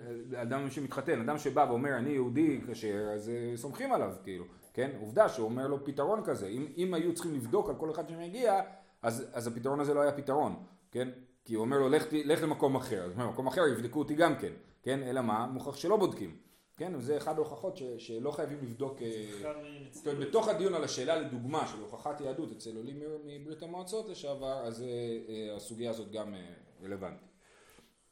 אדם 0.42 0.70
שמתחתן, 0.70 1.20
אדם 1.20 1.38
שבא 1.38 1.66
ואומר 1.68 1.96
אני 1.96 2.10
יהודי 2.10 2.60
כשר, 2.68 3.10
אז 3.14 3.28
אה, 3.28 3.56
סומכים 3.56 3.92
עליו 3.92 4.12
כאילו, 4.22 4.44
כן? 4.74 4.90
עובדה 5.00 5.28
שהוא 5.28 5.44
אומר 5.44 5.66
לו 5.66 5.84
פתרון 5.84 6.24
כזה, 6.24 6.46
אם, 6.46 6.66
אם 6.76 6.94
היו 6.94 7.14
צריכים 7.14 7.34
לבדוק 7.34 7.68
על 7.68 7.74
כל 7.74 7.90
אחד 7.90 8.08
שמגיע, 8.08 8.60
אז, 9.02 9.30
אז 9.32 9.46
הפתרון 9.46 9.80
הזה 9.80 9.94
לא 9.94 10.00
היה 10.00 10.12
פתרון, 10.12 10.54
כן? 10.92 11.08
כי 11.44 11.54
הוא 11.54 11.64
אומר 11.64 11.78
לו 11.78 11.88
לך, 11.88 12.04
לך 12.12 12.42
למקום 12.42 12.76
אחר, 12.76 13.04
אז 13.04 13.14
במקום 13.14 13.46
אחר 13.46 13.60
יבדקו 13.68 13.98
אותי 13.98 14.14
גם 14.14 14.36
כן, 14.36 14.52
כן? 14.82 15.02
אלא 15.02 15.20
מה? 15.20 15.46
מוכרח 15.46 15.76
שלא 15.76 15.96
בודקים. 15.96 16.36
כן, 16.76 16.94
וזה 16.96 17.16
אחד 17.16 17.34
ההוכחות 17.36 17.76
ש, 17.76 17.82
שלא 17.98 18.30
חייבים 18.30 18.58
לבדוק, 18.62 19.02
אה, 19.02 19.52
זאת 19.90 20.06
אומרת 20.06 20.28
בתוך 20.28 20.48
הדיון 20.48 20.74
על 20.74 20.84
השאלה 20.84 21.16
לדוגמה 21.16 21.66
של 21.66 21.80
הוכחת 21.80 22.20
יהדות 22.20 22.52
אצל 22.52 22.76
עולים 22.76 23.02
מברית 23.24 23.62
המועצות 23.62 24.08
לשעבר, 24.08 24.66
אז 24.66 24.82
אה, 24.82 24.86
אה, 25.28 25.56
הסוגיה 25.56 25.90
הזאת 25.90 26.10
גם 26.10 26.34
רלוונטית. 26.82 27.28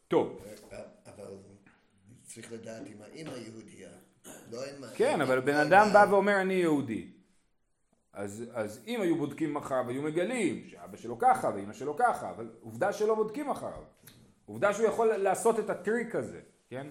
טוב. 0.08 0.40
אבל 1.06 1.36
צריך 2.22 2.52
לדעת 2.52 2.86
אם 2.86 3.02
האמא 3.02 3.36
יהודייה, 3.36 3.90
לא 4.50 4.64
האמא. 4.64 4.86
כן, 4.94 5.20
אבל 5.20 5.40
בן 5.40 5.56
אדם 5.56 5.88
בא 5.92 6.06
ואומר 6.10 6.40
אני 6.40 6.54
יהודי. 6.54 7.12
אז, 8.12 8.44
אז 8.52 8.80
אם 8.86 9.00
היו 9.00 9.16
בודקים 9.16 9.56
אחריו, 9.56 9.88
היו 9.88 10.02
מגלים 10.02 10.68
שאבא 10.68 10.96
שלו 10.96 11.18
ככה 11.18 11.50
ואמא 11.54 11.72
שלו 11.72 11.96
ככה, 11.96 12.30
אבל 12.30 12.50
עובדה 12.60 12.92
שלא 12.92 13.14
בודקים 13.14 13.50
אחריו. 13.50 13.82
עובדה 14.46 14.74
שהוא 14.74 14.86
יכול 14.86 15.16
לעשות 15.16 15.58
את 15.58 15.70
הטריק 15.70 16.14
הזה, 16.14 16.40
כן? 16.68 16.86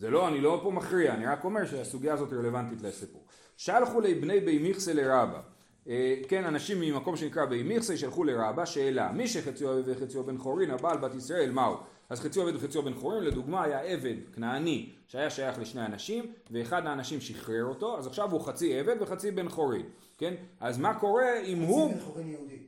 זה 0.00 0.10
לא, 0.10 0.28
אני 0.28 0.40
לא 0.40 0.60
פה 0.62 0.70
מכריע, 0.70 1.14
אני 1.14 1.26
רק 1.26 1.44
אומר 1.44 1.66
שהסוגיה 1.66 2.14
הזאת 2.14 2.32
רלוונטית 2.32 2.82
לסיפור. 2.82 3.22
שלחו 3.56 4.00
לי 4.00 4.14
בני 4.14 4.40
בי 4.40 4.58
מיכסה 4.58 4.92
לרבה. 4.92 5.40
אה, 5.88 6.14
כן, 6.28 6.44
אנשים 6.44 6.80
ממקום 6.80 7.16
שנקרא 7.16 7.44
בי 7.44 7.62
מיכסה 7.62 7.96
שלחו 7.96 8.24
לרבה, 8.24 8.66
שאלה, 8.66 9.12
מי 9.12 9.28
שחציו 9.28 9.70
עבד 9.70 9.88
וחציו 9.88 10.24
בן 10.24 10.38
חורין, 10.38 10.70
הבעל 10.70 10.98
בת 10.98 11.14
ישראל, 11.14 11.50
מהו? 11.50 11.76
אז 12.10 12.20
חציו 12.20 12.42
עבד 12.42 12.56
וחציו 12.56 12.82
בן 12.82 12.94
חורין, 12.94 13.24
לדוגמה 13.24 13.64
היה 13.64 13.80
עבד 13.80 14.14
כנעני 14.34 14.92
שהיה 15.06 15.30
שייך 15.30 15.58
לשני 15.58 15.86
אנשים, 15.86 16.32
ואחד 16.50 16.86
האנשים 16.86 17.20
שחרר 17.20 17.64
אותו, 17.64 17.98
אז 17.98 18.06
עכשיו 18.06 18.30
הוא 18.32 18.40
חצי 18.40 18.78
עבד 18.78 19.02
וחצי 19.02 19.30
בן 19.30 19.48
חורין, 19.48 19.86
כן? 20.18 20.34
אז 20.60 20.78
מה 20.78 20.94
קורה 20.94 21.40
אם 21.44 21.58
הוא... 21.58 21.90
חצי 21.90 21.94
בן 21.94 22.04
חורין 22.04 22.28
יהודי. 22.28 22.58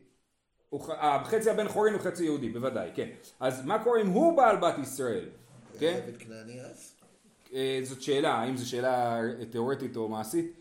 אה, 0.90 1.24
חצי 1.24 1.50
הבן 1.50 1.68
חורין 1.68 1.94
הוא 1.94 2.02
חצי 2.02 2.24
יהודי, 2.24 2.48
בוודאי, 2.48 2.90
כן. 2.94 3.08
אז 3.40 3.66
מה 3.66 3.84
קורה 3.84 4.00
אם 4.00 4.06
הוא 4.06 4.36
בעל 4.36 4.56
בת 4.56 4.78
ישראל? 4.78 5.24
כן? 5.78 6.00
עבד 6.04 6.16
כנעני 6.16 6.60
אז? 6.60 7.01
אה, 7.52 7.80
זאת 7.82 8.02
שאלה, 8.02 8.34
האם 8.34 8.56
זו 8.56 8.70
שאלה 8.70 9.20
תיאורטית 9.50 9.96
או 9.96 10.08
מעשית? 10.08 10.56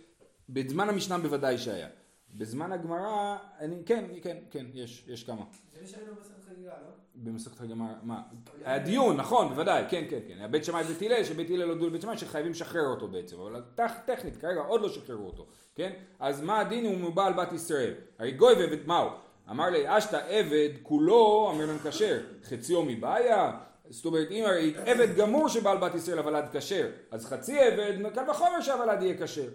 בזמן 0.50 0.90
המשנה 0.90 1.18
בוודאי 1.18 1.58
שהיה. 1.58 1.88
בזמן 2.34 2.72
הגמרא, 2.72 3.38
אני, 3.60 3.76
כן, 3.86 4.06
כן, 4.22 4.38
כן, 4.52 4.66
יש, 4.74 5.06
יש 5.08 5.24
כמה. 5.24 5.44
זה 5.82 5.88
שהיינו 5.88 6.12
במסכת 6.16 6.44
חגיגה, 6.50 6.70
לא? 6.70 6.92
במסכת 7.16 7.58
חגיגה, 7.58 7.76
מה? 8.04 8.22
היה 8.66 8.80
דיון, 8.80 9.18
נכון, 9.18 9.50
בוודאי, 9.50 9.84
כן, 9.90 10.04
כן, 10.10 10.20
כן. 10.28 10.52
בית 10.52 10.66
שמאי 10.66 10.84
ובית 10.84 11.02
הלל, 11.02 11.24
שבית 11.24 11.50
הלל 11.50 11.70
הודו 11.70 11.88
לבית 11.88 12.02
שמאי 12.02 12.18
שחייבים 12.18 12.52
לשחרר 12.52 12.88
אותו 12.88 13.08
בעצם, 13.08 13.40
אבל 13.40 13.62
טכנית, 14.06 14.38
כרגע 14.38 14.60
עוד 14.60 14.82
לא 14.82 14.90
שחררו 14.90 15.26
אותו, 15.26 15.48
כן? 15.76 15.92
אז 16.20 16.42
מה 16.42 16.60
הדין 16.60 16.86
אם 16.86 17.02
הוא 17.02 17.14
בעל 17.14 17.34
בת 17.34 17.52
ישראל? 17.52 17.94
הרי 18.20 18.32
גוי 18.32 18.54
ועבד, 18.54 18.88
מהו? 18.88 19.10
אמר 19.50 19.70
לי, 19.70 19.98
אשתא 19.98 20.22
עבד 20.28 20.70
כולו, 20.84 21.52
אמר 21.54 21.66
להם 21.66 21.78
כשר, 21.80 22.20
חציו 22.44 22.84
מבעיה, 22.84 23.60
זאת 23.92 24.06
אומרת, 24.06 24.32
אם 24.32 24.44
הרי 24.46 24.74
עבד 24.86 25.16
גמור 25.16 25.50
שבעל 25.50 25.78
בת 25.78 25.96
ישראל 25.96 26.18
הוולד 26.18 26.46
כשר, 26.54 26.88
אז 27.12 27.26
חצי 27.26 27.60
עבד, 27.60 28.14
קל 28.16 28.30
וחומר 28.30 28.62
שהוולד 28.62 29.02
יהיה 29.02 29.18
כשר. 29.18 29.48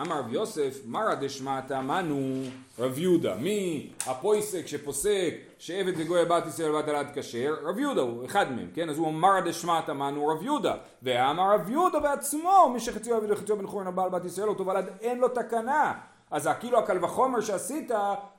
אמר 0.00 0.18
רב 0.18 0.32
יוסף, 0.32 0.80
מרא 0.86 1.14
דשמעתא 1.14 1.80
מנו 1.80 2.42
רב 2.78 2.98
יהודה, 2.98 3.34
מי 3.34 3.90
הפויסק 4.06 4.66
שפוסק 4.66 5.34
שעבד 5.58 5.92
וגוי 5.96 6.24
בת 6.24 6.46
ישראל 6.46 6.70
ובת 6.70 6.88
הלד 6.88 7.06
כשר, 7.14 7.54
רב 7.62 7.78
יהודה 7.78 8.00
הוא 8.00 8.24
אחד 8.24 8.52
מהם, 8.52 8.70
כן? 8.74 8.90
אז 8.90 8.98
הוא 8.98 9.12
מרא 9.12 9.40
דשמעתא 9.40 9.92
מנו 9.92 10.26
רב 10.26 10.42
יהודה, 10.42 10.74
ואמר 11.02 11.54
רב 11.54 11.70
יהודה 11.70 12.00
בעצמו, 12.00 12.70
מי 12.72 12.80
שחציו 12.80 13.16
עבד 13.16 13.30
וחציו 13.30 13.56
בן 13.56 13.66
חורין 13.66 13.86
הבעל 13.86 14.10
בת 14.10 14.24
ישראל, 14.24 14.48
אותו 14.48 14.66
ולד 14.66 14.86
אין 15.00 15.18
לו 15.18 15.28
תקנה. 15.28 15.92
אז 16.30 16.48
כאילו 16.60 16.78
הקל 16.78 17.04
וחומר 17.04 17.40
שעשית 17.40 17.90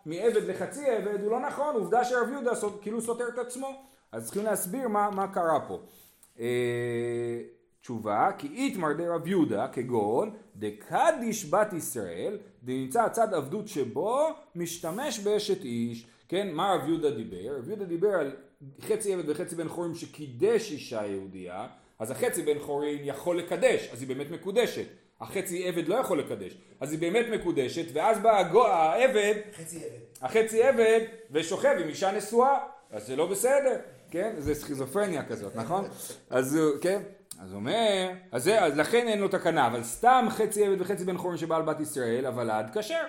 מעבד 0.05 0.43
לחצי 0.47 0.85
עבד 0.85 1.23
הוא 1.23 1.31
לא 1.31 1.39
נכון, 1.39 1.75
עובדה 1.75 2.03
שרב 2.03 2.29
יהודה 2.31 2.51
כאילו 2.81 3.01
סותר 3.01 3.27
את 3.27 3.37
עצמו. 3.37 3.92
אז 4.13 4.25
צריכים 4.25 4.43
להסביר 4.43 4.87
מה, 4.87 5.09
מה 5.09 5.27
קרה 5.27 5.59
פה. 5.67 5.79
אה, 6.39 6.45
תשובה, 7.81 8.29
כי 8.37 8.47
איתמר 8.47 8.93
דרב 8.93 9.27
יהודה 9.27 9.67
כגון 9.67 10.35
דקדיש 10.55 11.45
בת 11.49 11.73
ישראל 11.73 12.37
דנמצא 12.63 13.01
הצד 13.03 13.33
עבדות 13.33 13.67
שבו 13.67 14.27
משתמש 14.55 15.19
באשת 15.19 15.63
איש 15.63 16.05
כן 16.27 16.51
מה 16.51 16.73
רב 16.73 16.87
יהודה 16.87 17.11
דיבר? 17.11 17.57
רב 17.57 17.67
יהודה 17.67 17.85
דיבר 17.85 18.09
על 18.09 18.35
חצי 18.81 19.13
עבד 19.13 19.29
וחצי 19.29 19.55
בן 19.55 19.67
חורין 19.67 19.95
שקידש 19.95 20.71
אישה 20.71 21.05
יהודייה 21.05 21.67
אז 21.99 22.11
החצי 22.11 22.41
בן 22.41 22.59
חורין 22.59 22.99
יכול 23.03 23.39
לקדש 23.39 23.89
אז 23.93 24.01
היא 24.01 24.07
באמת 24.07 24.31
מקודשת 24.31 24.85
החצי 25.21 25.67
עבד 25.67 25.87
לא 25.87 25.95
יכול 25.95 26.19
לקדש, 26.19 26.57
אז 26.79 26.91
היא 26.91 26.99
באמת 26.99 27.25
מקודשת, 27.39 27.85
ואז 27.93 28.19
בא 28.19 28.37
הגו- 28.39 28.67
העבד, 28.67 29.33
חצי 29.53 29.77
עבד. 29.77 29.99
החצי 30.21 30.63
עבד, 30.63 30.99
ושוכב 31.31 31.75
עם 31.81 31.87
אישה 31.87 32.11
נשואה, 32.11 32.57
אז 32.91 33.07
זה 33.07 33.15
לא 33.15 33.25
בסדר, 33.25 33.75
כן? 34.13 34.33
זה 34.37 34.55
סכיזופרניה 34.55 35.25
כזאת, 35.25 35.55
נכון? 35.55 35.85
אז 36.29 36.55
הוא, 36.55 36.71
כן? 36.81 37.01
אז 37.39 37.51
הוא 37.51 37.59
אומר, 37.59 38.09
אז, 38.31 38.43
זה, 38.43 38.63
אז 38.63 38.77
לכן 38.77 39.07
אין 39.07 39.19
לו 39.19 39.27
תקנה, 39.27 39.67
אבל 39.67 39.83
סתם 39.83 40.25
חצי 40.29 40.65
עבד 40.65 40.81
וחצי 40.81 41.05
בן 41.05 41.17
חורין 41.17 41.37
שבעל 41.37 41.61
בת 41.61 41.79
ישראל, 41.79 42.25
אבל 42.25 42.49
עד 42.49 42.77
כשר. 42.77 43.03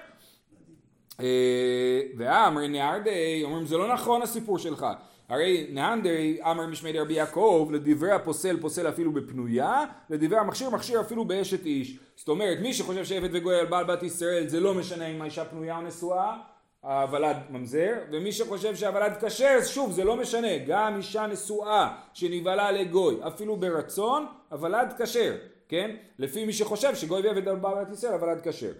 אה, 1.20 2.00
ואמרי 2.16 2.68
נהרדי, 2.68 3.40
אומרים 3.44 3.66
זה 3.66 3.76
לא 3.76 3.94
נכון 3.94 4.22
הסיפור 4.22 4.58
שלך. 4.58 4.86
הרי 5.28 5.66
נהנדרי 5.70 6.38
אמר 6.42 6.66
משמי 6.66 6.92
דרבי 6.92 7.14
יעקב 7.14 7.68
לדברי 7.72 8.12
הפוסל 8.12 8.60
פוסל 8.60 8.88
אפילו 8.88 9.12
בפנויה 9.12 9.84
לדברי 10.10 10.38
המכשיר 10.38 10.70
מכשיר 10.70 11.00
אפילו 11.00 11.24
באשת 11.24 11.66
איש 11.66 11.98
זאת 12.16 12.28
אומרת 12.28 12.58
מי 12.62 12.74
שחושב 12.74 13.04
שעבד 13.04 13.28
וגוי 13.32 13.60
על 13.60 13.66
בעל 13.66 13.84
בת 13.84 14.02
ישראל 14.02 14.48
זה 14.48 14.60
לא 14.60 14.74
משנה 14.74 15.06
אם 15.06 15.22
האישה 15.22 15.44
פנויה 15.44 15.76
או 15.76 15.82
נשואה 15.82 16.36
הוולד 16.84 17.36
ממזר 17.50 17.92
ומי 18.12 18.32
שחושב 18.32 18.76
שהוולד 18.76 19.12
כשר 19.24 19.58
שוב 19.64 19.92
זה 19.92 20.04
לא 20.04 20.16
משנה 20.16 20.58
גם 20.66 20.96
אישה 20.96 21.26
נשואה 21.26 21.96
שנבהלה 22.12 22.72
לגוי 22.72 23.16
אפילו 23.26 23.56
ברצון 23.56 24.26
הוולד 24.50 24.94
כשר 24.98 25.36
כן 25.68 25.96
לפי 26.18 26.44
מי 26.44 26.52
שחושב 26.52 26.94
שגוי 26.94 27.22
ועבד 27.22 27.48
על 27.48 27.56
בעל 27.56 27.84
בת 27.84 27.92
ישראל 27.92 28.12
הוולד 28.12 28.40
כשר 28.48 28.72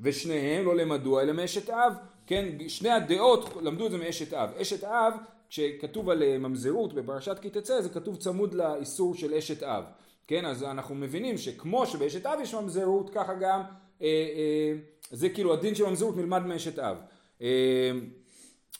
ושניהם 0.00 0.66
לא 0.66 0.76
למדו 0.76 1.20
אלא 1.20 1.32
מאשת 1.32 1.70
אב, 1.70 1.92
כן, 2.26 2.48
שני 2.68 2.90
הדעות 2.90 3.56
למדו 3.62 3.86
את 3.86 3.90
זה 3.90 3.98
מאשת 3.98 4.34
אב. 4.34 4.50
אשת 4.60 4.84
אב, 4.84 5.14
כשכתוב 5.48 6.10
על 6.10 6.22
אה, 6.22 6.38
ממזרות 6.38 6.92
בפרשת 6.92 7.38
כי 7.38 7.50
תצא, 7.50 7.80
זה 7.80 7.88
כתוב 7.88 8.16
צמוד 8.16 8.54
לאיסור 8.54 9.14
של 9.14 9.34
אשת 9.34 9.62
אב. 9.62 9.84
כן, 10.26 10.44
אז 10.44 10.62
אנחנו 10.62 10.94
מבינים 10.94 11.38
שכמו 11.38 11.86
שבאשת 11.86 12.26
אב 12.26 12.38
יש 12.42 12.54
ממזרות, 12.54 13.10
ככה 13.10 13.34
גם, 13.34 13.60
אה, 14.02 14.06
אה, 14.06 14.72
זה 15.10 15.28
כאילו 15.28 15.52
הדין 15.52 15.74
של 15.74 15.86
ממזרות 15.86 16.16
נלמד 16.16 16.46
מאשת 16.46 16.78
אב. 16.78 16.96
אה, 17.42 17.92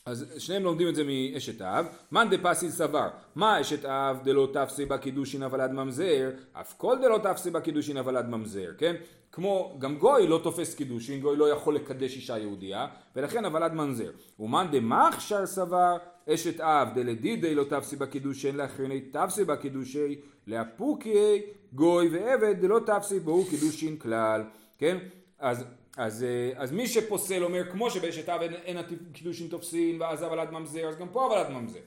אז 0.05 0.25
שניהם 0.37 0.63
לומדים 0.63 0.87
את 0.87 0.95
זה 0.95 1.03
מאשת 1.03 1.61
אב. 1.61 1.87
מאן 2.11 2.29
דפסיל 2.29 2.69
סבר, 2.69 3.07
מה 3.35 3.61
אשת 3.61 3.85
אב 3.85 4.19
דלא 4.23 4.47
תפסי 4.53 4.85
בה 4.85 4.97
קידושין 4.97 5.43
אבל 5.43 5.61
עד 5.61 5.71
ממזר, 5.71 6.29
אף 6.53 6.73
כל 6.77 6.97
דלא 7.01 7.19
תפסי 7.23 7.51
בה 7.51 7.61
קידושין 7.61 7.97
אבל 7.97 8.17
עד 8.17 8.29
ממזר, 8.29 8.69
כן? 8.77 8.95
כמו, 9.31 9.75
גם 9.79 9.97
גוי 9.97 10.27
לא 10.27 10.39
תופס 10.43 10.75
קידושין, 10.75 11.21
גוי 11.21 11.37
לא 11.37 11.49
יכול 11.49 11.75
לקדש 11.75 12.15
אישה 12.15 12.37
יהודייה, 12.37 12.87
ולכן 13.15 13.45
הולד 13.45 13.73
ממזר. 13.73 14.11
ומאן 14.39 14.67
דמכשר 14.71 15.45
סבר, 15.45 15.97
אשת 16.29 16.61
אב 16.61 16.87
דלדידי 16.95 17.55
לא 17.55 17.63
תפסי 17.63 17.95
בה 17.95 18.05
קידושין, 18.05 18.55
לאחרני 18.55 19.01
תפסי 19.01 19.43
בה 19.43 19.55
קידושין, 19.55 20.19
לאפוקי 20.47 21.41
גוי 21.73 22.09
ועבד 22.09 22.55
דלא 22.61 22.79
תפסי 22.85 23.19
בו 23.19 23.45
קידושין 23.45 23.97
כלל, 23.97 24.43
כן? 24.77 24.97
אז 25.39 25.65
אז, 25.97 26.23
אה, 26.23 26.51
אז 26.55 26.71
מי 26.71 26.87
שפוסל 26.87 27.43
אומר 27.43 27.71
כמו 27.71 27.91
שבאשת 27.91 28.29
אב 28.29 28.41
אין, 28.41 28.53
אין 28.53 28.77
הקידושין 28.77 29.47
תופסין 29.47 30.01
ואז 30.01 30.23
הולד 30.23 30.51
ממזר 30.51 30.89
אז 30.89 30.97
גם 30.97 31.09
פה 31.09 31.39
הולד 31.39 31.49
ממזר. 31.49 31.79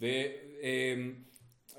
ו, 0.00 0.04
אה, 0.62 0.94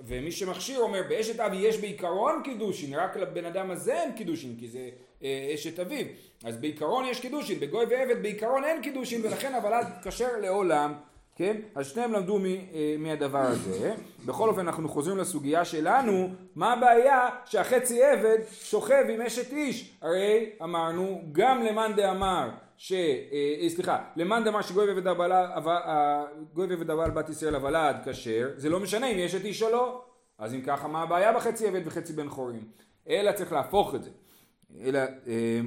ומי 0.03 0.31
שמכשיר 0.31 0.79
אומר 0.79 1.01
באשת 1.09 1.39
אב 1.39 1.51
יש 1.53 1.77
בעיקרון 1.77 2.41
קידושין 2.43 2.93
רק 2.93 3.17
לבן 3.17 3.45
אדם 3.45 3.71
הזה 3.71 4.01
אין 4.01 4.11
קידושין 4.15 4.55
כי 4.59 4.67
זה 4.67 4.89
אה, 5.23 5.51
אשת 5.53 5.79
אביו 5.79 6.05
אז 6.43 6.57
בעיקרון 6.57 7.05
יש 7.05 7.19
קידושין 7.19 7.59
בגוי 7.59 7.85
ועבד 7.85 8.21
בעיקרון 8.21 8.63
אין 8.63 8.81
קידושין 8.81 9.25
ולכן 9.25 9.53
עד 9.53 9.87
כשר 10.03 10.37
לעולם 10.41 10.93
כן? 11.35 11.57
אז 11.75 11.87
שניהם 11.87 12.13
למדו 12.13 12.39
מ, 12.39 12.45
אה, 12.45 12.95
מהדבר 12.99 13.39
הזה. 13.39 13.93
בכל 14.25 14.49
אופן 14.49 14.59
אנחנו 14.59 14.89
חוזרים 14.89 15.17
לסוגיה 15.17 15.65
שלנו, 15.65 16.29
מה 16.55 16.73
הבעיה 16.73 17.29
שהחצי 17.45 18.03
עבד 18.03 18.37
שוכב 18.51 19.05
עם 19.09 19.21
אשת 19.21 19.53
איש? 19.53 19.97
הרי 20.01 20.49
אמרנו 20.63 21.21
גם 21.31 21.63
למאן 21.63 21.91
דאמר 21.95 22.49
ש... 22.77 22.93
אה, 22.93 23.69
סליחה, 23.69 24.03
למאן 24.15 24.43
דאמר 24.43 24.61
שגוי 24.61 24.87
אה, 24.89 24.93
ועבד 26.55 26.89
הבעל 26.89 27.11
בת 27.11 27.29
ישראל 27.29 27.55
הוולד 27.55 27.95
כשר, 28.05 28.49
זה 28.55 28.69
לא 28.69 28.79
משנה 28.79 29.07
אם 29.07 29.17
יש 29.17 29.35
את 29.35 29.45
איש 29.45 29.63
או 29.63 29.69
לא. 29.69 30.01
אז 30.37 30.53
אם 30.53 30.61
ככה 30.61 30.87
מה 30.87 31.01
הבעיה 31.01 31.33
בחצי 31.33 31.67
עבד 31.67 31.87
וחצי 31.87 32.13
בן 32.13 32.29
חורים? 32.29 32.67
אלא 33.09 33.31
צריך 33.31 33.51
להפוך 33.51 33.95
את 33.95 34.03
זה. 34.03 34.09
אלא... 34.81 34.99
אה, 34.99 35.59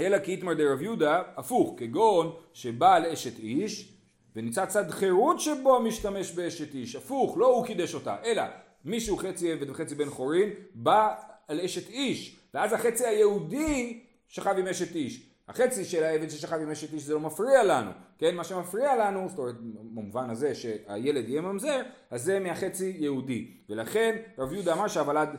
אלא 0.00 0.18
כי 0.18 0.30
איתמר 0.30 0.54
דרב 0.54 0.82
יהודה, 0.82 1.22
הפוך, 1.36 1.74
כגון 1.78 2.32
שבעל 2.52 3.06
אשת 3.06 3.38
איש 3.38 3.95
ונמצא 4.36 4.66
צד 4.66 4.90
חירות 4.90 5.40
שבו 5.40 5.80
משתמש 5.80 6.32
באשת 6.32 6.74
איש, 6.74 6.96
הפוך, 6.96 7.38
לא 7.38 7.46
הוא 7.46 7.66
קידש 7.66 7.94
אותה, 7.94 8.16
אלא 8.24 8.42
מישהו 8.84 9.16
חצי 9.16 9.52
עבד 9.52 9.70
וחצי 9.70 9.94
בן 9.94 10.10
חורין 10.10 10.50
בא 10.74 11.14
על 11.48 11.60
אשת 11.60 11.90
איש, 11.90 12.40
ואז 12.54 12.72
החצי 12.72 13.06
היהודי 13.06 14.00
שכב 14.28 14.54
עם 14.58 14.66
אשת 14.66 14.94
איש. 14.94 15.30
החצי 15.48 15.84
של 15.84 16.04
העבד 16.04 16.28
ששכב 16.28 16.56
עם 16.60 16.70
אשת 16.70 16.92
איש 16.92 17.02
זה 17.02 17.14
לא 17.14 17.20
מפריע 17.20 17.64
לנו, 17.64 17.90
כן? 18.18 18.34
מה 18.34 18.44
שמפריע 18.44 18.96
לנו, 18.96 19.28
זאת 19.28 19.38
אומרת, 19.38 19.54
במובן 19.60 20.30
הזה 20.30 20.54
שהילד 20.54 21.28
יהיה 21.28 21.40
ממזר, 21.40 21.82
אז 22.10 22.22
זה 22.22 22.40
מהחצי 22.40 22.96
יהודי. 22.98 23.50
ולכן 23.68 24.16
רב 24.38 24.52
יהודה 24.52 24.72
אמר 24.72 24.88
שהוולד 24.88 25.28
אה, 25.28 25.36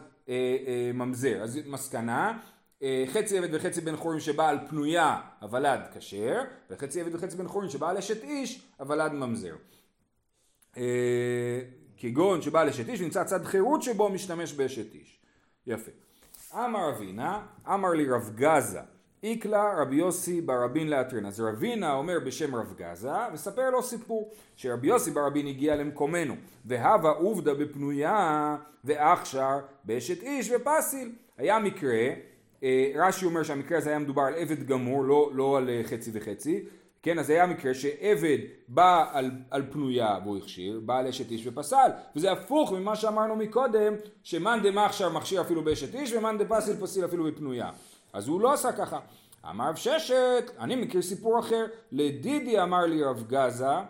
אה, 0.67 0.91
ממזר. 0.93 1.43
אז 1.43 1.59
מסקנה, 1.65 2.39
חצי 3.13 3.37
עבד 3.37 3.53
וחצי 3.53 3.81
בן 3.81 3.95
חורין 3.95 4.19
שבא 4.19 4.49
על 4.49 4.57
פנויה 4.69 5.21
הוולד 5.41 5.79
כשר, 5.95 6.41
וחצי 6.69 7.01
עבד 7.01 7.15
וחצי 7.15 7.37
בן 7.37 7.47
חורין 7.47 7.69
שבא 7.69 7.89
על 7.89 7.97
אשת 7.97 8.23
איש 8.23 8.61
הוולד 8.79 9.11
ממזר. 9.11 9.55
אה, 10.77 11.61
כגון 11.97 12.41
שבא 12.41 12.61
על 12.61 12.69
אשת 12.69 12.89
איש 12.89 13.01
ונמצא 13.01 13.23
צד 13.23 13.45
חירות 13.45 13.81
שבו 13.81 14.09
משתמש 14.09 14.53
באשת 14.53 14.93
איש. 14.93 15.19
יפה. 15.67 15.91
אמר 16.53 16.89
אבינה, 16.89 17.45
אמר 17.67 17.89
לי 17.89 18.09
רב 18.09 18.31
גזה, 18.35 18.79
איקלה 19.23 19.73
רבי 19.81 19.95
יוסי 19.95 20.41
ברבין 20.41 20.89
לאתרין. 20.89 21.25
אז 21.25 21.39
רבינה 21.39 21.93
אומר 21.93 22.19
בשם 22.25 22.55
רב 22.55 22.73
גזה, 22.77 23.11
וספר 23.33 23.69
לו 23.69 23.83
סיפור, 23.83 24.31
שרבי 24.55 24.87
יוסי 24.87 25.11
ברבין 25.11 25.47
הגיע 25.47 25.75
למקומנו, 25.75 26.35
והווה 26.65 27.11
עובדה 27.11 27.53
בפנויה, 27.53 28.57
ואכשר 28.83 29.59
באשת 29.83 30.21
איש 30.23 30.51
ופסיל. 30.51 31.11
היה 31.37 31.59
מקרה 31.59 31.93
אה, 31.93 32.13
רש"י 32.95 33.25
אומר 33.25 33.43
שהמקרה 33.43 33.77
הזה 33.77 33.89
היה 33.89 33.99
מדובר 33.99 34.21
על 34.21 34.33
עבד 34.35 34.67
גמור, 34.67 35.03
לא, 35.03 35.29
לא 35.33 35.57
על 35.57 35.69
אה, 35.69 35.81
חצי 35.83 36.11
וחצי, 36.13 36.63
כן, 37.01 37.19
אז 37.19 37.29
היה 37.29 37.45
מקרה 37.45 37.73
שעבד 37.73 38.37
בא 38.67 39.05
על, 39.11 39.31
על 39.51 39.63
פנויה 39.71 40.19
והוא 40.23 40.37
הכשיר, 40.37 40.79
בא 40.85 40.97
על 40.97 41.07
אשת 41.07 41.31
איש 41.31 41.47
ופסל, 41.47 41.89
וזה 42.15 42.31
הפוך 42.31 42.71
ממה 42.71 42.95
שאמרנו 42.95 43.35
מקודם, 43.35 43.93
שמאן 44.23 44.59
דמכשיר 44.63 45.09
מכשיר 45.09 45.41
אפילו 45.41 45.63
באשת 45.63 45.95
איש, 45.95 46.13
ומאן 46.13 46.37
דפסיל 46.37 46.75
פסיל 46.81 47.05
אפילו 47.05 47.23
בפנויה. 47.23 47.69
אז 48.13 48.27
הוא 48.27 48.41
לא 48.41 48.53
עשה 48.53 48.71
ככה. 48.71 48.99
אמר 49.49 49.69
רב 49.69 49.75
ששת, 49.75 50.51
אני 50.59 50.75
מכיר 50.75 51.01
סיפור 51.01 51.39
אחר, 51.39 51.65
לדידי 51.91 52.61
אמר 52.61 52.85
לי 52.85 53.03
רב 53.03 53.23
גזה, 53.27 53.67
אה, 53.67 53.83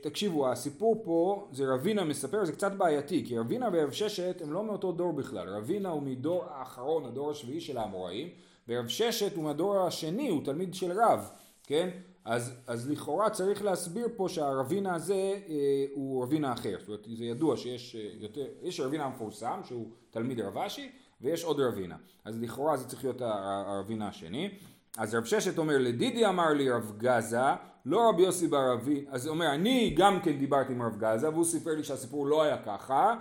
תקשיבו, 0.00 0.48
הסיפור 0.48 1.00
פה 1.04 1.48
זה 1.52 1.64
רבינה 1.74 2.04
מספר, 2.04 2.44
זה 2.44 2.52
קצת 2.52 2.72
בעייתי, 2.72 3.24
כי 3.26 3.38
רבינה 3.38 3.68
ורב 3.72 3.90
ששת 3.90 4.42
הם 4.42 4.52
לא 4.52 4.64
מאותו 4.64 4.92
דור 4.92 5.12
בכלל. 5.12 5.48
רבינה 5.48 5.88
הוא 5.88 6.02
מדור 6.02 6.44
האחרון, 6.50 7.04
הדור 7.04 7.30
השביעי 7.30 7.60
של 7.60 7.78
האמוראים, 7.78 8.28
ורב 8.68 8.88
ששת 8.88 9.36
הוא 9.36 9.44
מהדור 9.44 9.78
השני, 9.78 10.28
הוא 10.28 10.44
תלמיד 10.44 10.74
של 10.74 10.92
רב, 10.92 11.30
כן? 11.62 11.88
אז, 12.24 12.52
אז 12.66 12.90
לכאורה 12.90 13.30
צריך 13.30 13.64
להסביר 13.64 14.08
פה 14.16 14.28
שהרבינה 14.28 14.94
הזה 14.94 15.14
אה, 15.14 15.84
הוא 15.92 16.22
רבינה 16.22 16.52
אחר. 16.52 16.76
זאת 16.78 16.88
אומרת, 16.88 17.18
זה 17.18 17.24
ידוע 17.24 17.56
שיש 17.56 17.96
אה, 17.96 18.08
יותר, 18.14 18.46
יש 18.62 18.80
רבינה 18.80 19.04
המפורסם 19.04 19.60
שהוא 19.64 19.90
תלמיד 20.10 20.40
רב 20.40 20.58
אשי, 20.58 20.90
ויש 21.20 21.44
עוד 21.44 21.60
רבינה. 21.60 21.96
אז 22.24 22.40
לכאורה 22.40 22.76
זה 22.76 22.88
צריך 22.88 23.04
להיות 23.04 23.22
הרבינה 23.22 24.08
השני. 24.08 24.50
אז 24.98 25.14
רב 25.14 25.24
ששת 25.24 25.58
אומר, 25.58 25.78
לדידי 25.78 26.26
אמר 26.26 26.48
לי 26.48 26.70
רב 26.70 26.92
גזה, 26.98 27.40
לא 27.86 28.08
רבי 28.08 28.22
יוסי 28.22 28.46
בר 28.46 28.74
אבי, 28.74 29.04
אז 29.10 29.26
הוא 29.26 29.34
אומר, 29.34 29.54
אני 29.54 29.94
גם 29.96 30.20
כן 30.20 30.38
דיברתי 30.38 30.72
עם 30.72 30.82
רב 30.82 30.96
גזה, 30.98 31.30
והוא 31.30 31.44
סיפר 31.44 31.70
לי 31.70 31.84
שהסיפור 31.84 32.26
לא 32.26 32.42
היה 32.42 32.58
ככה, 32.62 33.14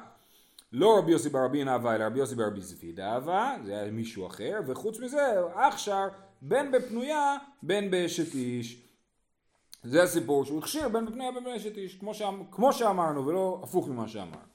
לא 0.74 0.98
רבי 0.98 1.12
יוסי 1.12 1.30
בר 1.30 1.45
רבי 1.45 1.63
נאווה, 1.63 1.95
אלא 1.95 2.04
רבי 2.04 2.19
יוסי 2.19 2.36
בר 2.36 2.48
רבי 2.48 2.62
זבי 2.62 2.91
דאווה, 2.91 3.56
זה 3.65 3.80
היה 3.80 3.91
מישהו 3.91 4.28
אחר, 4.28 4.60
וחוץ 4.67 5.00
מזה, 5.00 5.41
אכשר, 5.54 6.08
בין 6.41 6.72
בפנויה, 6.72 7.38
בין 7.63 7.91
באשת 7.91 8.36
איש. 8.36 8.86
זה 9.84 10.04
הסיפור 10.04 10.45
שהוא 10.45 10.60
הכשיר 10.60 10.89
בין 10.89 11.06
בפנויה 11.06 11.32
בין 11.32 11.43
באשת 11.43 11.78
איש, 11.78 11.95
כמו, 11.95 12.13
שאמ, 12.13 12.43
כמו 12.52 12.74
שאמרנו, 12.74 13.26
ולא 13.26 13.60
הפוך 13.63 13.88
ממה 13.88 14.08
שאמרנו. 14.08 14.50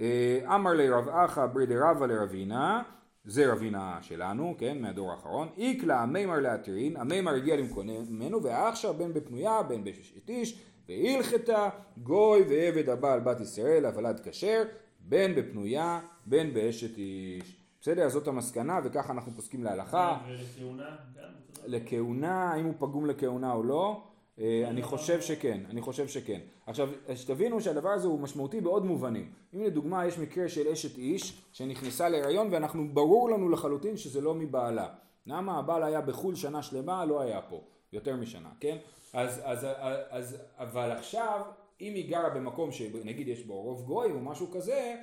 אה, 0.00 0.40
אמר 0.54 0.72
לרב 0.72 1.08
אחא 1.08 1.46
ברי 1.46 1.66
דרבה 1.66 2.06
לרבינה, 2.06 2.82
זה 3.26 3.52
רבינה 3.52 3.98
שלנו, 4.02 4.54
כן, 4.58 4.82
מהדור 4.82 5.10
האחרון, 5.10 5.48
איקלה 5.56 6.02
המימר 6.02 6.40
להתרין, 6.40 6.96
המימר 6.96 7.34
הגיע 7.34 7.56
למקומנו, 7.56 8.42
ועכשיו 8.42 8.94
בין 8.94 9.12
בפנויה, 9.12 9.62
בין 9.62 9.84
באשת 9.84 10.28
איש, 10.28 10.60
והלכתה 10.88 11.68
גוי 12.02 12.42
ועבד 12.48 12.88
הבעל 12.88 13.20
בת 13.20 13.40
ישראל, 13.40 13.86
הוולד 13.86 14.20
כשר, 14.24 14.62
בין 15.00 15.34
בפנויה, 15.34 16.00
בין 16.26 16.54
באשת 16.54 16.98
איש. 16.98 17.56
בסדר? 17.80 18.02
אז 18.02 18.12
זאת 18.12 18.28
המסקנה, 18.28 18.80
וככה 18.84 19.12
אנחנו 19.12 19.32
פוסקים 19.32 19.64
להלכה. 19.64 20.18
ולכהונה 20.28 20.96
גם? 21.16 21.28
לכהונה, 21.66 22.52
האם 22.52 22.64
הוא 22.64 22.74
פגום 22.78 23.06
לכהונה 23.06 23.52
או 23.52 23.62
לא. 23.62 24.02
אה, 24.40 24.64
אני 24.68 24.82
חושב 24.82 25.20
שכן, 25.20 25.60
אני 25.70 25.80
חושב 25.80 26.08
שכן. 26.08 26.40
עכשיו, 26.66 26.88
שתבינו 27.14 27.60
שהדבר 27.60 27.88
הזה 27.88 28.08
הוא 28.08 28.20
משמעותי 28.20 28.60
בעוד 28.60 28.84
מובנים. 28.84 29.30
אם 29.54 29.62
לדוגמה 29.62 30.06
יש 30.06 30.18
מקרה 30.18 30.48
של 30.48 30.68
אשת 30.68 30.98
איש 30.98 31.42
שנכנסה 31.52 32.08
להיריון 32.08 32.48
ואנחנו, 32.50 32.88
ברור 32.94 33.30
לנו 33.30 33.48
לחלוטין 33.48 33.96
שזה 33.96 34.20
לא 34.20 34.34
מבעלה. 34.34 34.88
למה? 35.26 35.58
הבעל 35.58 35.82
היה 35.82 36.00
בחו"ל 36.00 36.34
שנה 36.34 36.62
שלמה, 36.62 37.04
לא 37.04 37.20
היה 37.20 37.40
פה. 37.42 37.60
יותר 37.92 38.16
משנה, 38.16 38.48
כן? 38.60 38.76
אז, 39.12 39.40
אז, 39.44 39.66
אז, 39.78 39.96
אז, 40.10 40.36
אבל 40.58 40.90
עכשיו, 40.90 41.40
אם 41.80 41.94
היא 41.94 42.10
גרה 42.10 42.30
במקום 42.30 42.72
שנגיד 42.72 43.28
יש 43.28 43.42
בו 43.42 43.62
רוב 43.62 43.82
גוי 43.86 44.12
או 44.12 44.20
משהו 44.20 44.50
כזה, 44.50 44.96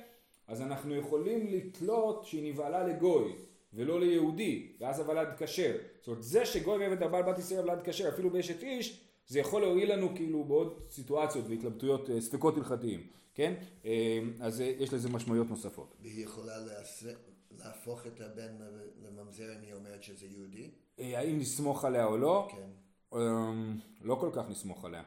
אז 0.48 0.62
אנחנו 0.62 0.94
יכולים 0.94 1.46
לתלות 1.46 2.24
שהיא 2.24 2.52
נבעלה 2.52 2.84
לגוי. 2.84 3.32
ולא 3.74 4.00
ליהודי, 4.00 4.72
ואז 4.80 5.00
הוולד 5.00 5.28
כשר. 5.38 5.76
זאת 6.00 6.08
אומרת, 6.08 6.22
זה 6.22 6.46
שגוי 6.46 6.78
ועבד 6.78 7.02
הבעל 7.02 7.22
בת 7.22 7.38
ישראל 7.38 7.70
ולד 7.70 7.78
כשר, 7.84 8.08
אפילו 8.08 8.30
באשת 8.30 8.62
איש, 8.62 9.03
זה 9.26 9.38
יכול 9.38 9.62
להועיל 9.62 9.92
לנו 9.92 10.14
כאילו 10.14 10.44
בעוד 10.44 10.80
סיטואציות 10.90 11.44
והתלבטויות, 11.48 12.10
אה, 12.10 12.20
ספקות 12.20 12.56
הלכתיים, 12.56 13.06
כן? 13.34 13.54
אה, 13.84 14.20
אז 14.40 14.60
אה, 14.60 14.66
יש 14.78 14.92
לזה 14.92 15.08
משמעויות 15.08 15.50
נוספות. 15.50 15.96
והיא 16.00 16.24
יכולה 16.24 16.54
להפוך 17.58 18.06
את 18.06 18.20
הבן 18.20 18.56
לממזר 19.02 19.52
אם 19.56 19.62
היא 19.62 19.74
אומרת 19.74 20.02
שזה 20.02 20.26
יהודי? 20.26 20.70
האם 20.98 21.38
נסמוך 21.38 21.84
עליה 21.84 22.06
או 22.06 22.16
לא? 22.16 22.48
כן. 22.50 22.70
לא 24.00 24.14
כל 24.14 24.30
כך 24.32 24.48
נסמוך 24.48 24.84
עליה. 24.84 25.02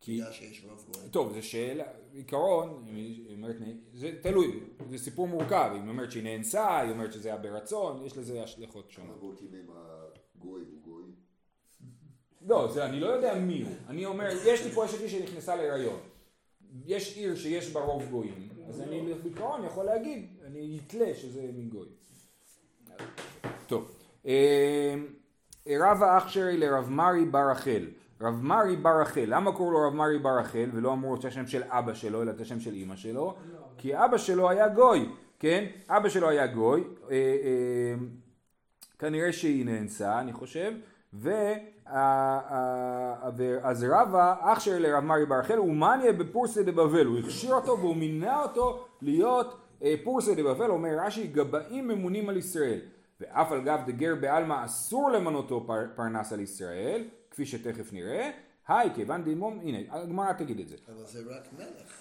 כי... 0.00 0.16
בגלל 0.16 0.32
שיש 0.32 0.64
רוב 0.64 0.84
גוי. 0.94 1.08
טוב, 1.10 1.32
זו 1.32 1.42
שאלה, 1.42 1.84
עיקרון, 2.12 2.86
זה 3.92 4.18
תלוי, 4.22 4.60
זה 4.88 4.98
סיפור 4.98 5.28
מורכב, 5.28 5.70
היא 5.74 5.88
אומרת 5.88 6.12
שהיא 6.12 6.22
נאנסה, 6.22 6.80
היא 6.80 6.90
אומרת 6.90 7.12
שזה 7.12 7.28
היה 7.28 7.38
ברצון, 7.38 8.06
יש 8.06 8.16
לזה 8.16 8.42
השלכות 8.42 8.90
שונות. 8.90 9.20
בודקים 9.20 9.48
אם 9.54 9.66
הגוי 9.70 10.62
הוא 10.70 10.80
גוי? 10.82 11.01
לא, 12.52 12.68
זה 12.72 12.84
אני 12.84 13.00
לא 13.00 13.06
יודע 13.06 13.34
מי 13.34 13.62
הוא. 13.62 13.72
אני 13.88 14.06
אומר, 14.06 14.28
יש 14.46 14.64
לי 14.64 14.70
פה 14.70 14.84
אשת 14.84 15.00
איש 15.00 15.12
שנכנסה 15.12 15.56
להיריון. 15.56 16.00
יש 16.86 17.16
עיר 17.16 17.36
שיש 17.36 17.72
בה 17.72 17.80
רוב 17.80 18.08
גויים, 18.10 18.48
אז 18.68 18.80
אני 18.80 19.14
בעיקרון 19.22 19.64
יכול 19.64 19.84
להגיד, 19.84 20.26
אני 20.46 20.80
אתלה 20.86 21.14
שזה 21.14 21.42
מגוי. 21.54 21.86
טוב. 23.66 23.90
אה, 24.26 24.94
רב 25.66 26.02
האחשרי 26.02 26.56
לרב 26.56 26.90
מרי 26.90 27.24
בר 27.24 27.50
רחל. 27.50 27.86
רב 28.20 28.42
מרי 28.42 28.76
בר 28.76 29.00
רחל, 29.00 29.24
למה 29.26 29.52
קוראים 29.52 29.72
לו 29.72 29.88
רב 29.88 29.94
מרי 29.94 30.18
בר 30.18 30.38
רחל 30.38 30.70
ולא 30.72 30.92
אמרו 30.92 31.14
את 31.14 31.24
השם 31.24 31.46
של 31.46 31.62
אבא 31.68 31.94
שלו 31.94 32.22
אלא 32.22 32.30
את 32.30 32.40
השם 32.40 32.60
של 32.60 32.74
אימא 32.74 32.96
שלו? 32.96 33.34
כי 33.78 33.96
אבא 33.96 34.18
שלו 34.18 34.50
היה 34.50 34.68
גוי, 34.68 35.08
כן? 35.38 35.64
אבא 35.88 36.08
שלו 36.08 36.28
היה 36.28 36.46
גוי, 36.46 36.84
אה, 37.10 37.16
אה, 37.16 37.94
כנראה 38.98 39.32
שהיא 39.32 39.64
נאנסה 39.66 40.20
אני 40.20 40.32
חושב, 40.32 40.72
ו... 41.14 41.30
אז 43.62 43.86
רבא, 43.90 44.34
אח 44.40 44.60
של 44.60 44.86
רב 44.96 45.04
מרי 45.04 45.26
בר 45.26 45.38
רחל, 45.38 45.56
הוא 45.56 45.74
מניה 45.74 46.12
בפורסא 46.12 46.62
דבבל, 46.62 47.06
הוא 47.06 47.18
הכשיר 47.18 47.54
אותו 47.54 47.78
והוא 47.78 47.96
מינה 47.96 48.42
אותו 48.42 48.84
להיות 49.02 49.58
אה, 49.82 49.94
פורסא 50.04 50.34
דבבל, 50.34 50.70
אומר 50.70 50.96
רש"י, 51.06 51.26
גבאים 51.26 51.88
ממונים 51.88 52.28
על 52.28 52.36
ישראל, 52.36 52.80
ואף 53.20 53.52
על 53.52 53.60
גב 53.60 53.80
דגר 53.86 54.14
בעלמא 54.20 54.64
אסור 54.64 55.10
למנותו 55.10 55.66
פרנס 55.96 56.32
על 56.32 56.40
ישראל, 56.40 57.04
כפי 57.30 57.46
שתכף 57.46 57.92
נראה, 57.92 58.30
היי 58.68 58.90
כיוון 58.94 59.24
דימום, 59.24 59.58
הנה, 59.62 59.78
הגמרא 59.90 60.32
תגיד 60.32 60.60
את 60.60 60.68
זה. 60.68 60.76
אבל 60.88 61.06
זה 61.06 61.18
רק 61.18 61.48
מלך. 61.58 61.92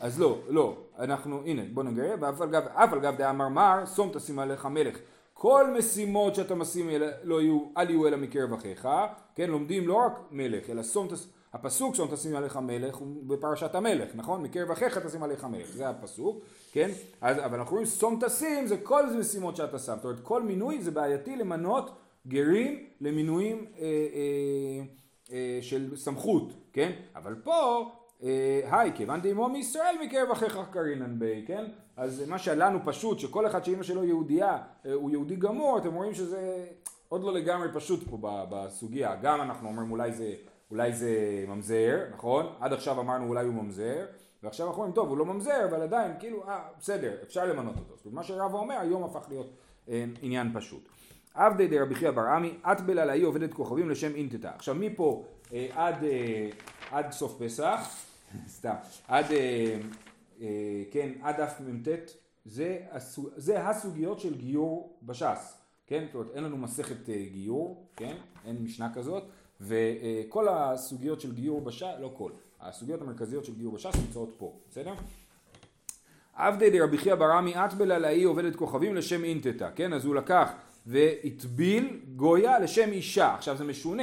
אז 0.00 0.20
לא, 0.20 0.38
לא, 0.48 0.76
אנחנו, 0.98 1.42
הנה, 1.44 1.62
בוא 1.72 1.82
נגרר, 1.82 2.14
ואף 2.20 2.40
על 2.40 2.50
גב, 2.50 2.62
אף 2.66 2.92
על 2.92 3.00
גב 3.00 3.16
דאמר 3.16 3.48
מר, 3.48 3.86
שום 3.94 4.10
תשים 4.12 4.38
עליך 4.38 4.66
מלך. 4.66 4.98
כל 5.34 5.74
משימות 5.78 6.34
שאתה 6.34 6.54
משים 6.54 6.90
לא 7.22 7.40
יהיו, 7.42 7.60
אל 7.76 7.90
יהיו 7.90 8.06
אלא 8.06 8.16
מקרב 8.16 8.52
אחיך, 8.52 8.88
כן, 9.34 9.50
לומדים 9.50 9.88
לא 9.88 9.94
רק 9.94 10.12
מלך, 10.30 10.70
אלא 10.70 10.82
שום 10.82 11.08
הפסוק 11.52 11.94
שום 11.94 12.08
תשים 12.14 12.36
עליך 12.36 12.56
מלך 12.56 12.96
הוא 12.96 13.08
בפרשת 13.26 13.74
המלך, 13.74 14.10
נכון? 14.14 14.42
מקרב 14.42 14.70
אחיך 14.70 14.98
תשים 14.98 15.22
עליך 15.22 15.44
מלך, 15.44 15.72
זה 15.72 15.88
הפסוק, 15.88 16.44
כן? 16.72 16.90
אז, 17.20 17.38
אבל 17.38 17.58
אנחנו 17.58 17.72
רואים 17.72 17.86
שום 17.86 18.20
תשים 18.26 18.66
זה 18.66 18.76
כל 18.76 19.06
משימות 19.18 19.56
שאתה 19.56 19.78
שם, 19.78 19.94
זאת 19.96 20.04
אומרת 20.04 20.20
כל 20.20 20.42
מינוי 20.42 20.82
זה 20.82 20.90
בעייתי 20.90 21.36
למנות 21.36 21.90
גרים 22.26 22.86
למינויים 23.00 23.66
אה, 23.78 23.82
אה, 23.84 24.84
אה, 25.32 25.58
של 25.62 25.96
סמכות, 25.96 26.52
כן? 26.72 26.92
אבל 27.14 27.34
פה, 27.44 27.90
היי, 28.70 28.92
כיוון 28.94 29.20
דאמו 29.20 29.48
מישראל 29.48 29.96
מקרב 30.04 30.30
אחיך 30.30 30.58
קרינן 30.72 31.18
בי, 31.18 31.44
כן? 31.46 31.64
אז 31.96 32.28
מה 32.28 32.38
שלנו 32.38 32.78
פשוט, 32.84 33.18
שכל 33.18 33.46
אחד 33.46 33.64
שאימא 33.64 33.82
שלו 33.82 34.04
יהודייה, 34.04 34.58
אה, 34.86 34.92
הוא 34.92 35.10
יהודי 35.10 35.36
גמור, 35.36 35.78
אתם 35.78 35.94
רואים 35.94 36.14
שזה 36.14 36.66
עוד 37.08 37.22
לא 37.22 37.32
לגמרי 37.32 37.68
פשוט 37.74 38.00
פה 38.10 38.18
בסוגיה. 38.50 39.16
גם 39.22 39.40
אנחנו 39.40 39.68
אומרים 39.68 39.90
אולי 39.90 40.12
זה, 40.12 40.34
אולי 40.70 40.92
זה 40.92 41.44
ממזר, 41.48 42.00
נכון? 42.12 42.46
עד 42.60 42.72
עכשיו 42.72 43.00
אמרנו 43.00 43.28
אולי 43.28 43.44
הוא 43.44 43.54
ממזר. 43.54 44.04
ועכשיו 44.42 44.66
אנחנו 44.66 44.82
אומרים, 44.82 44.94
טוב, 44.94 45.08
הוא 45.08 45.18
לא 45.18 45.24
ממזר, 45.24 45.64
אבל 45.68 45.82
עדיין, 45.82 46.12
כאילו, 46.18 46.48
אה, 46.48 46.60
בסדר, 46.80 47.12
אפשר 47.22 47.44
למנות 47.44 47.76
אותו. 47.76 47.96
זאת 47.96 48.06
אומרת, 48.06 48.16
מה 48.16 48.22
שרבא 48.22 48.58
אומר, 48.58 48.78
היום 48.80 49.04
הפך 49.04 49.26
להיות 49.28 49.50
אה, 49.88 50.04
עניין 50.22 50.50
פשוט. 50.54 50.88
עבדי 51.34 51.68
דרבי 51.68 51.94
חייא 51.94 52.10
בר 52.10 52.22
עמי, 52.22 52.54
אטבלה 52.62 53.04
לאי 53.04 53.22
עובדת 53.22 53.54
כוכבים 53.54 53.90
לשם 53.90 54.14
אינטטה. 54.14 54.50
עכשיו 54.54 54.74
מפה 54.74 55.24
אה, 55.52 55.66
עד, 55.74 56.04
אה, 56.04 56.48
עד 56.90 57.12
סוף 57.12 57.42
פסח, 57.42 58.04
סתם, 58.48 58.74
עד, 59.08 59.24
אה, 59.32 59.80
אה, 60.40 60.82
כן, 60.90 61.10
עד 61.22 61.40
דף 61.40 61.60
מ"ט, 61.60 61.88
זה, 62.44 62.78
זה 63.36 63.68
הסוגיות 63.68 64.20
של 64.20 64.34
גיור 64.34 64.98
בש"ס, 65.02 65.56
כן, 65.86 66.04
זאת 66.06 66.14
אומרת 66.14 66.28
אין 66.34 66.44
לנו 66.44 66.56
מסכת 66.56 67.08
אה, 67.08 67.24
גיור, 67.32 67.86
כן, 67.96 68.16
אין 68.44 68.56
משנה 68.62 68.94
כזאת, 68.94 69.22
וכל 69.60 70.48
הסוגיות 70.48 71.20
של 71.20 71.34
גיור 71.34 71.60
בש"ס, 71.60 71.94
לא 72.00 72.12
כל, 72.16 72.30
הסוגיות 72.60 73.02
המרכזיות 73.02 73.44
של 73.44 73.54
גיור 73.54 73.74
בש"ס 73.74 73.96
נמצאות 73.96 74.34
פה, 74.38 74.52
בסדר? 74.70 74.94
עבדי 76.34 76.70
דרבי 76.70 76.98
חייא 76.98 77.14
בר 77.14 77.32
עמי 77.32 77.56
אטבלה 77.56 77.98
לאי 77.98 78.22
עובדת 78.22 78.56
כוכבים 78.56 78.94
לשם 78.94 79.24
אינטטה, 79.24 79.70
כן, 79.70 79.92
אז 79.92 80.04
הוא 80.04 80.14
לקח 80.14 80.52
והטביל 80.86 82.00
גויה 82.16 82.58
לשם 82.58 82.92
אישה. 82.92 83.34
עכשיו 83.34 83.56
זה 83.56 83.64
משונה, 83.64 84.02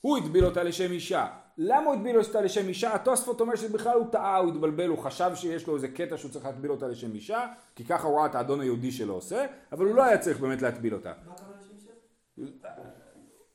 הוא 0.00 0.18
הטביל 0.18 0.44
אותה 0.44 0.62
לשם 0.62 0.92
אישה. 0.92 1.26
למה 1.58 1.86
הוא 1.86 1.94
הטביל 1.94 2.18
אותה 2.18 2.40
לשם 2.40 2.68
אישה? 2.68 2.94
התוספות 2.94 3.40
אומר 3.40 3.56
שבכלל 3.56 3.96
הוא 3.96 4.06
טעה, 4.12 4.36
הוא 4.36 4.48
התבלבל, 4.48 4.88
הוא 4.88 4.98
חשב 4.98 5.30
שיש 5.34 5.66
לו 5.66 5.74
איזה 5.74 5.88
קטע 5.88 6.16
שהוא 6.16 6.30
צריך 6.30 6.44
להטביל 6.44 6.70
אותה 6.70 6.88
לשם 6.88 7.14
אישה, 7.14 7.46
כי 7.76 7.84
ככה 7.84 8.08
הוא 8.08 8.18
ראה 8.18 8.26
את 8.26 8.34
האדון 8.34 8.60
היהודי 8.60 8.92
שלו 8.92 9.14
עושה, 9.14 9.46
אבל 9.72 9.86
הוא 9.86 9.94
לא 9.94 10.04
היה 10.04 10.18
צריך 10.18 10.40
באמת 10.40 10.62
להטביל 10.62 10.94
אותה. 10.94 11.12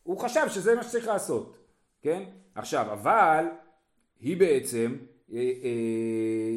הוא 0.04 0.18
חשב 0.18 0.46
שזה 0.50 0.76
מה 0.76 0.84
שצריך 0.84 1.08
לעשות, 1.08 1.58
כן? 2.02 2.24
עכשיו, 2.56 2.94
אבל 2.94 3.46
היא 4.20 4.38
בעצם 4.38 4.96
אה, 5.34 5.38
אה, 5.38 5.42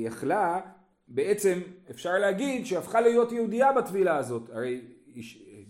יכלה, 0.05 0.61
בעצם 1.09 1.61
אפשר 1.90 2.18
להגיד 2.18 2.66
שהפכה 2.66 3.01
להיות 3.01 3.33
יהודייה 3.33 3.72
בטבילה 3.72 4.16
הזאת. 4.16 4.51
הרי 4.51 4.81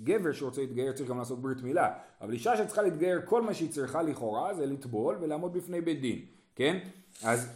גבר 0.02 0.32
שרוצה 0.32 0.60
להתגייר 0.60 0.92
צריך 0.92 1.10
גם 1.10 1.18
לעשות 1.18 1.42
ברית 1.42 1.62
מילה, 1.62 1.92
אבל 2.20 2.32
אישה 2.32 2.56
שצריכה 2.56 2.82
להתגייר 2.82 3.20
כל 3.24 3.42
מה 3.42 3.54
שהיא 3.54 3.70
צריכה 3.70 4.02
לכאורה 4.02 4.54
זה 4.54 4.66
לטבול 4.66 5.16
ולעמוד 5.20 5.52
בפני 5.52 5.80
בית 5.80 6.00
דין, 6.00 6.18
כן? 6.54 6.78
אז 7.24 7.48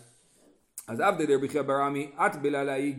אז 0.89 1.01
עבדי 1.01 1.27
דרבי 1.27 1.49
חייא 1.49 1.63
ברמי 1.63 2.11
אטבלה 2.17 2.65
לאי 2.65 2.93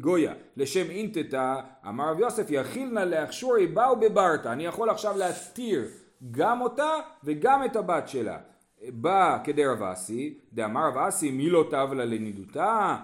גויה 0.00 0.34
לשם 0.56 0.90
אינטטה 0.90 1.60
אמר 1.88 2.10
רב 2.10 2.20
יוסף 2.20 2.46
יכיל 2.50 2.88
נא 2.88 3.00
להכשורי 3.00 3.66
באו 3.66 3.96
בברתא. 3.96 4.48
אני 4.48 4.66
יכול 4.66 4.90
עכשיו 4.90 5.16
להתיר 5.18 5.88
גם 6.30 6.60
אותה 6.60 6.90
וגם 7.24 7.64
את 7.64 7.76
הבת 7.76 8.08
שלה. 8.08 8.38
בא 8.88 9.38
כדרב 9.44 9.82
אסי 9.82 10.38
דאמר 10.52 10.88
רב 10.88 10.98
אסי 10.98 11.30
מי 11.30 11.50
לא 11.50 11.66
טבלה 11.70 12.04
לנידותה? 12.04 12.96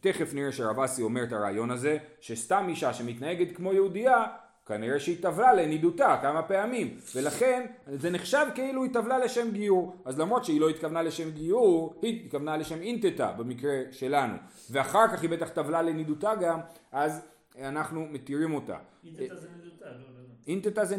תכף 0.00 0.34
נראה 0.34 0.52
שרב 0.52 0.80
אסי 0.80 1.02
אומר 1.02 1.22
את 1.22 1.32
הרעיון 1.32 1.70
הזה 1.70 1.98
שסתם 2.20 2.66
אישה 2.68 2.92
שמתנהגת 2.92 3.56
כמו 3.56 3.72
יהודייה 3.72 4.24
כנראה 4.68 5.00
שהיא 5.00 5.22
טבלה 5.22 5.54
לנידותה 5.54 6.18
כמה 6.22 6.42
פעמים, 6.42 6.98
ולכן 7.14 7.66
זה 7.86 8.10
נחשב 8.10 8.46
כאילו 8.54 8.82
היא 8.82 8.92
טבלה 8.92 9.18
לשם 9.18 9.50
גיור. 9.52 9.96
אז 10.04 10.18
למרות 10.18 10.44
שהיא 10.44 10.60
לא 10.60 10.68
התכוונה 10.68 11.02
לשם 11.02 11.30
גיור, 11.30 11.94
היא 12.02 12.24
התכוונה 12.24 12.56
לשם 12.56 12.80
אינטטה 12.80 13.32
במקרה 13.32 13.76
שלנו. 13.90 14.34
ואחר 14.70 15.08
כך 15.08 15.22
היא 15.22 15.30
בטח 15.30 15.48
טבלה 15.48 15.82
לנידותה 15.82 16.34
גם, 16.34 16.60
אז 16.92 17.20
אנחנו 17.58 18.06
מתירים 18.10 18.54
אותה. 18.54 18.76
אינטטה 19.04 19.36
זה 19.36 19.48
נידותה, 19.56 19.84
לא, 19.84 19.92
לא, 19.92 19.98
לא. 19.98 20.34
אינטטה 20.46 20.84
זה 20.84 20.96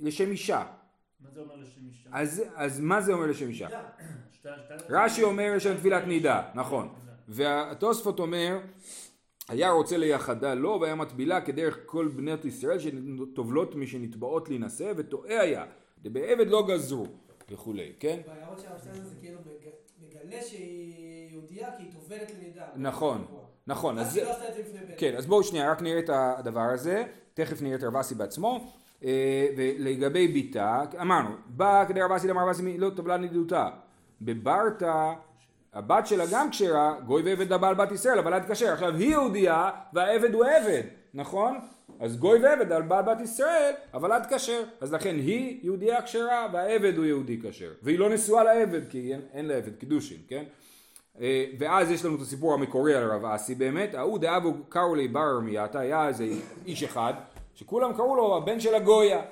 לשם 0.00 0.30
אישה. 0.30 0.64
מה 1.20 1.30
זה 1.34 1.40
אומר 1.40 1.54
לשם 1.56 1.80
אישה? 1.88 2.10
אז, 2.12 2.42
אז 2.54 2.80
מה 2.80 3.00
זה 3.00 3.12
אומר 3.12 3.26
לשם 3.26 3.48
אישה? 3.48 3.68
רש"י 4.90 5.22
אומר 5.22 5.52
לשם 5.56 5.74
תפילת 5.76 6.06
נידה, 6.06 6.42
נכון. 6.54 6.88
והתוספות 7.28 8.18
אומר 8.18 8.58
היה 9.48 9.70
רוצה 9.70 9.96
ליחדה 9.96 10.54
לו 10.54 10.78
והיה 10.80 10.94
מטבילה 10.94 11.40
כדרך 11.40 11.78
כל 11.86 12.08
בנות 12.08 12.44
ישראל 12.44 12.78
שטובלות 12.78 13.74
משנתבעות 13.74 14.48
להינשא 14.48 14.92
וטועה 14.96 15.40
היה 15.40 15.64
בעבד 16.04 16.46
לא 16.46 16.66
גזרו 16.68 17.06
וכולי, 17.50 17.92
כן? 18.00 18.20
בהערות 18.26 18.60
של 18.60 18.66
הרב 18.68 19.04
זה 19.04 19.14
כאילו 19.20 19.38
מגלה 20.02 20.42
שהיא 20.42 21.30
יהודייה 21.30 21.76
כי 21.76 21.82
היא 21.82 21.92
טובלת 21.92 22.32
לנידה. 22.38 22.66
נכון, 22.76 23.26
נכון. 23.66 23.98
אז 23.98 24.16
היא 24.16 24.24
לא 24.24 24.30
עשתה 24.30 24.48
את 24.48 24.54
זה 24.54 24.60
לפני 24.60 24.80
בית. 24.86 24.98
כן, 24.98 25.14
אז 25.16 25.26
בואו 25.26 25.42
שנייה 25.42 25.70
רק 25.70 25.82
נראה 25.82 25.98
את 25.98 26.10
הדבר 26.12 26.60
הזה, 26.60 27.04
תכף 27.34 27.62
נראה 27.62 27.76
את 27.76 27.82
רבסי 27.82 28.14
בעצמו. 28.14 28.72
אה, 29.04 29.48
ולגבי 29.56 30.28
ביתה, 30.28 30.82
אמרנו, 31.00 31.30
בא 31.46 31.84
כדי 31.88 32.02
רב 32.02 32.10
אסי 32.12 32.28
לא 32.78 32.90
טבלה 32.96 33.16
נדידותה. 33.16 33.68
בברטה, 34.20 35.14
הבת 35.74 36.06
שלה 36.06 36.24
גם 36.32 36.50
כשרה, 36.50 36.94
גוי 37.06 37.22
ועבד 37.22 37.52
הבעל 37.52 37.74
בת 37.74 37.92
ישראל, 37.92 38.18
אבל 38.18 38.32
עד 38.32 38.52
כשר. 38.52 38.72
עכשיו 38.72 38.96
היא 38.96 39.10
יהודייה 39.10 39.70
והעבד 39.92 40.34
הוא 40.34 40.44
עבד, 40.44 40.82
נכון? 41.14 41.58
אז 42.00 42.16
גוי 42.16 42.38
ועבד 42.38 42.72
על 42.72 42.82
בעל 42.82 43.04
בת 43.04 43.20
ישראל, 43.20 43.72
אבל 43.94 44.12
עד 44.12 44.34
כשר. 44.34 44.62
אז 44.80 44.92
לכן 44.92 45.16
היא 45.16 45.60
יהודייה 45.62 46.02
כשרה 46.02 46.48
והעבד 46.52 46.96
הוא 46.96 47.04
יהודי 47.04 47.38
כשר. 47.42 47.70
והיא 47.82 47.98
לא 47.98 48.10
נשואה 48.10 48.44
לעבד 48.44 48.88
כי 48.90 49.12
אין, 49.12 49.20
אין 49.32 49.46
לעבד 49.46 49.76
קידושין, 49.76 50.18
כן? 50.28 50.44
אה, 51.20 51.44
ואז 51.58 51.90
יש 51.90 52.04
לנו 52.04 52.16
את 52.16 52.20
הסיפור 52.20 52.54
המקורי 52.54 52.94
על 52.94 53.10
רב 53.10 53.24
אסי 53.24 53.54
באמת, 53.54 53.94
ההוא 53.94 54.18
דאבו 54.18 54.54
קראו 54.68 54.94
לי 54.94 55.08
בר 55.08 55.30
ארמייתא, 55.36 55.78
היה 55.78 56.08
איזה 56.08 56.28
איש 56.66 56.82
אחד, 56.82 57.14
שכולם 57.54 57.92
קראו 57.92 58.16
לו 58.16 58.36
הבן 58.36 58.60
של 58.60 58.74
הגויה. 58.74 59.22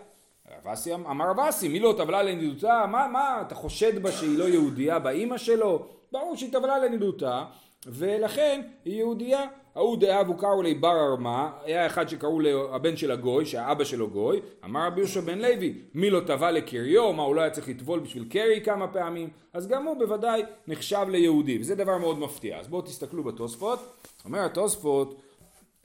רב 0.50 0.68
אסי 0.68 0.94
אמ- 0.94 1.06
אמר 1.06 1.30
רב 1.30 1.40
אסי, 1.40 1.68
מי 1.68 1.80
לא 1.80 1.94
טבלה 1.98 2.22
לנידותה? 2.22 2.84
מה, 2.90 3.08
מה, 3.08 3.42
אתה 3.46 3.54
חושד 3.54 4.02
בה 4.02 4.12
שהיא 4.12 4.38
לא 4.38 4.44
יהודייה 4.44 4.98
באימא 4.98 5.38
שלו? 5.38 5.95
ברור 6.12 6.36
שהיא 6.36 6.52
טבלה 6.52 6.78
לנידותה, 6.78 7.44
ולכן 7.86 8.60
היא 8.84 8.98
יהודייה. 8.98 9.46
ההוא 9.74 9.96
דאבו 9.96 10.36
קראו 10.36 10.62
לי 10.62 10.74
בר 10.74 11.08
ארמה, 11.10 11.50
היה 11.64 11.86
אחד 11.86 12.08
שקראו 12.08 12.40
לו 12.40 12.74
הבן 12.74 12.96
של 12.96 13.10
הגוי, 13.10 13.46
שהאבא 13.46 13.84
שלו 13.84 14.10
גוי, 14.10 14.40
אמר 14.64 14.86
רבי 14.86 15.00
יהושע 15.00 15.20
בן 15.20 15.38
לוי, 15.38 15.74
מי 15.94 16.10
לא 16.10 16.20
טבע 16.20 16.50
לקריו, 16.50 17.12
מה 17.12 17.22
הוא 17.22 17.34
לא 17.34 17.40
היה 17.40 17.50
צריך 17.50 17.68
לטבול 17.68 18.00
בשביל 18.00 18.26
קרי 18.30 18.60
כמה 18.64 18.88
פעמים, 18.88 19.28
אז 19.52 19.68
גם 19.68 19.86
הוא 19.86 19.98
בוודאי 19.98 20.42
נחשב 20.68 21.06
ליהודי, 21.08 21.58
וזה 21.60 21.74
דבר 21.74 21.98
מאוד 21.98 22.18
מפתיע. 22.18 22.58
אז 22.58 22.68
בואו 22.68 22.82
תסתכלו 22.82 23.24
בתוספות, 23.24 23.78
אומר 24.24 24.44
התוספות, 24.44 25.22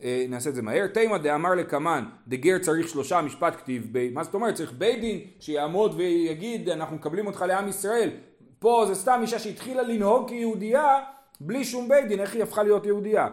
אה, 0.04 0.26
נעשה 0.30 0.50
את 0.50 0.56
זה 0.56 0.62
מהר, 0.62 0.88
תימא 0.88 1.18
דאמר 1.18 1.56
לקמן, 1.56 2.06
דגר 2.28 2.58
צריך 2.60 2.90
שלושה 2.90 3.22
משפט 3.22 3.56
כתיב, 3.56 3.88
בי, 3.92 4.10
מה 4.10 4.24
זאת 4.24 4.34
אומרת? 4.34 4.56
צריך 4.56 4.74
בית 4.74 5.02
דין 5.02 5.20
שיעמוד 5.40 5.94
ויגיד 5.98 6.70
אנחנו 6.70 6.96
מקבלים 6.96 7.28
אותך 7.28 7.46
לעם 7.48 7.68
ישראל, 7.68 8.10
פה 8.62 8.84
זה 8.88 8.96
סתם 8.96 9.20
אישה 9.22 9.40
שהתחילה 9.40 9.84
לנהוג 9.84 10.30
כיהודייה 10.30 11.00
בלי 11.40 11.66
שום 11.66 11.90
בית 11.90 12.08
דין, 12.08 12.20
איך 12.20 12.34
היא 12.34 12.44
הפכה 12.44 12.64
להיות 12.64 12.86
יהודייה? 12.86 13.28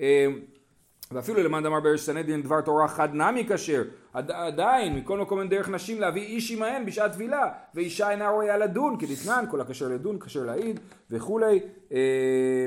אה, 0.00 0.26
ואפילו 1.12 1.42
למען 1.42 1.64
דמר 1.64 1.80
בארץ 1.80 2.00
סנהדרין 2.00 2.42
דבר 2.42 2.60
תורה 2.60 2.88
חד 2.88 3.14
נמי 3.14 3.46
כשר. 3.48 3.82
עד, 4.12 4.30
עדיין 4.30 4.96
מכל 4.96 5.18
מקום 5.18 5.40
אין 5.40 5.48
דרך 5.48 5.68
נשים 5.68 6.00
להביא 6.00 6.22
איש 6.22 6.50
עמהן 6.50 6.86
בשעת 6.86 7.12
טבילה 7.12 7.48
ואישה 7.74 8.10
אינה 8.10 8.30
ראויה 8.30 8.56
לדון 8.56 8.96
כדתנן 8.98 9.44
כל 9.50 9.60
הכשר 9.60 9.88
לדון 9.88 10.18
כשר 10.18 10.44
להעיד 10.44 10.80
וכולי. 11.10 11.60
אה, 11.92 12.66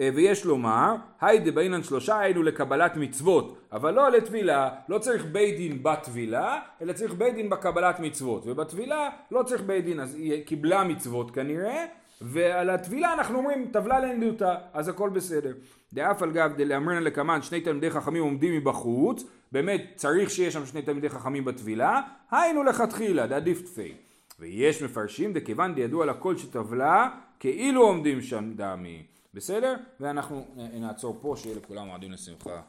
אה, 0.00 0.10
ויש 0.14 0.44
לומר 0.44 0.94
היי 1.20 1.38
דבעינן 1.38 1.82
שלושה 1.82 2.18
היינו 2.18 2.42
לקבלת 2.42 2.96
מצוות 2.96 3.56
אבל 3.76 3.94
לא 3.94 4.10
לטבילה 4.10 4.70
לא 4.88 4.98
צריך 4.98 5.24
בית 5.24 5.56
דין 5.56 5.82
בטבילה 5.82 6.60
אלא 6.82 6.92
צריך 6.92 7.14
בית 7.14 7.34
דין 7.34 7.50
בקבלת 7.50 8.00
מצוות. 8.00 8.42
ובטבילה 8.46 9.10
לא 9.30 9.42
צריך 9.42 9.62
בית 9.62 9.84
דין 9.84 10.00
אז 10.00 10.14
היא 10.14 10.44
קיבלה 10.44 10.84
מצוות 10.84 11.30
כנראה 11.30 11.84
ועל 12.20 12.70
הטבילה 12.70 13.12
אנחנו 13.12 13.38
אומרים 13.38 13.70
טבלה 13.72 14.00
לנדותה 14.00 14.54
אז 14.72 14.88
הכל 14.88 15.10
בסדר. 15.10 15.52
דאף 15.92 16.22
על 16.22 16.32
גב 16.32 16.52
דלאמרנה 16.56 17.00
לקמן 17.00 17.42
שני 17.42 17.60
תלמידי 17.60 17.90
חכמים 17.90 18.22
עומדים 18.22 18.56
מבחוץ 18.56 19.24
באמת 19.52 19.82
צריך 19.96 20.30
שיש 20.30 20.54
שם 20.54 20.66
שני 20.66 20.82
תלמידי 20.82 21.08
חכמים 21.08 21.44
בטבילה 21.44 22.00
היינו 22.30 22.62
לכתחילה 22.62 23.26
דעדיף 23.26 23.62
תפי 23.62 23.94
ויש 24.40 24.82
מפרשים 24.82 25.32
דכיוון 25.32 25.74
דידוע 25.74 26.06
לכל 26.06 26.36
שטבלה 26.36 27.08
כאילו 27.40 27.82
עומדים 27.82 28.22
שם 28.22 28.52
דמי 28.56 29.02
בסדר? 29.34 29.76
ואנחנו 30.00 30.46
נעצור 30.56 31.18
פה 31.20 31.34
שיהיה 31.36 31.56
לכולם 31.56 31.86
מועדים 31.86 32.12
לשמחה 32.12 32.60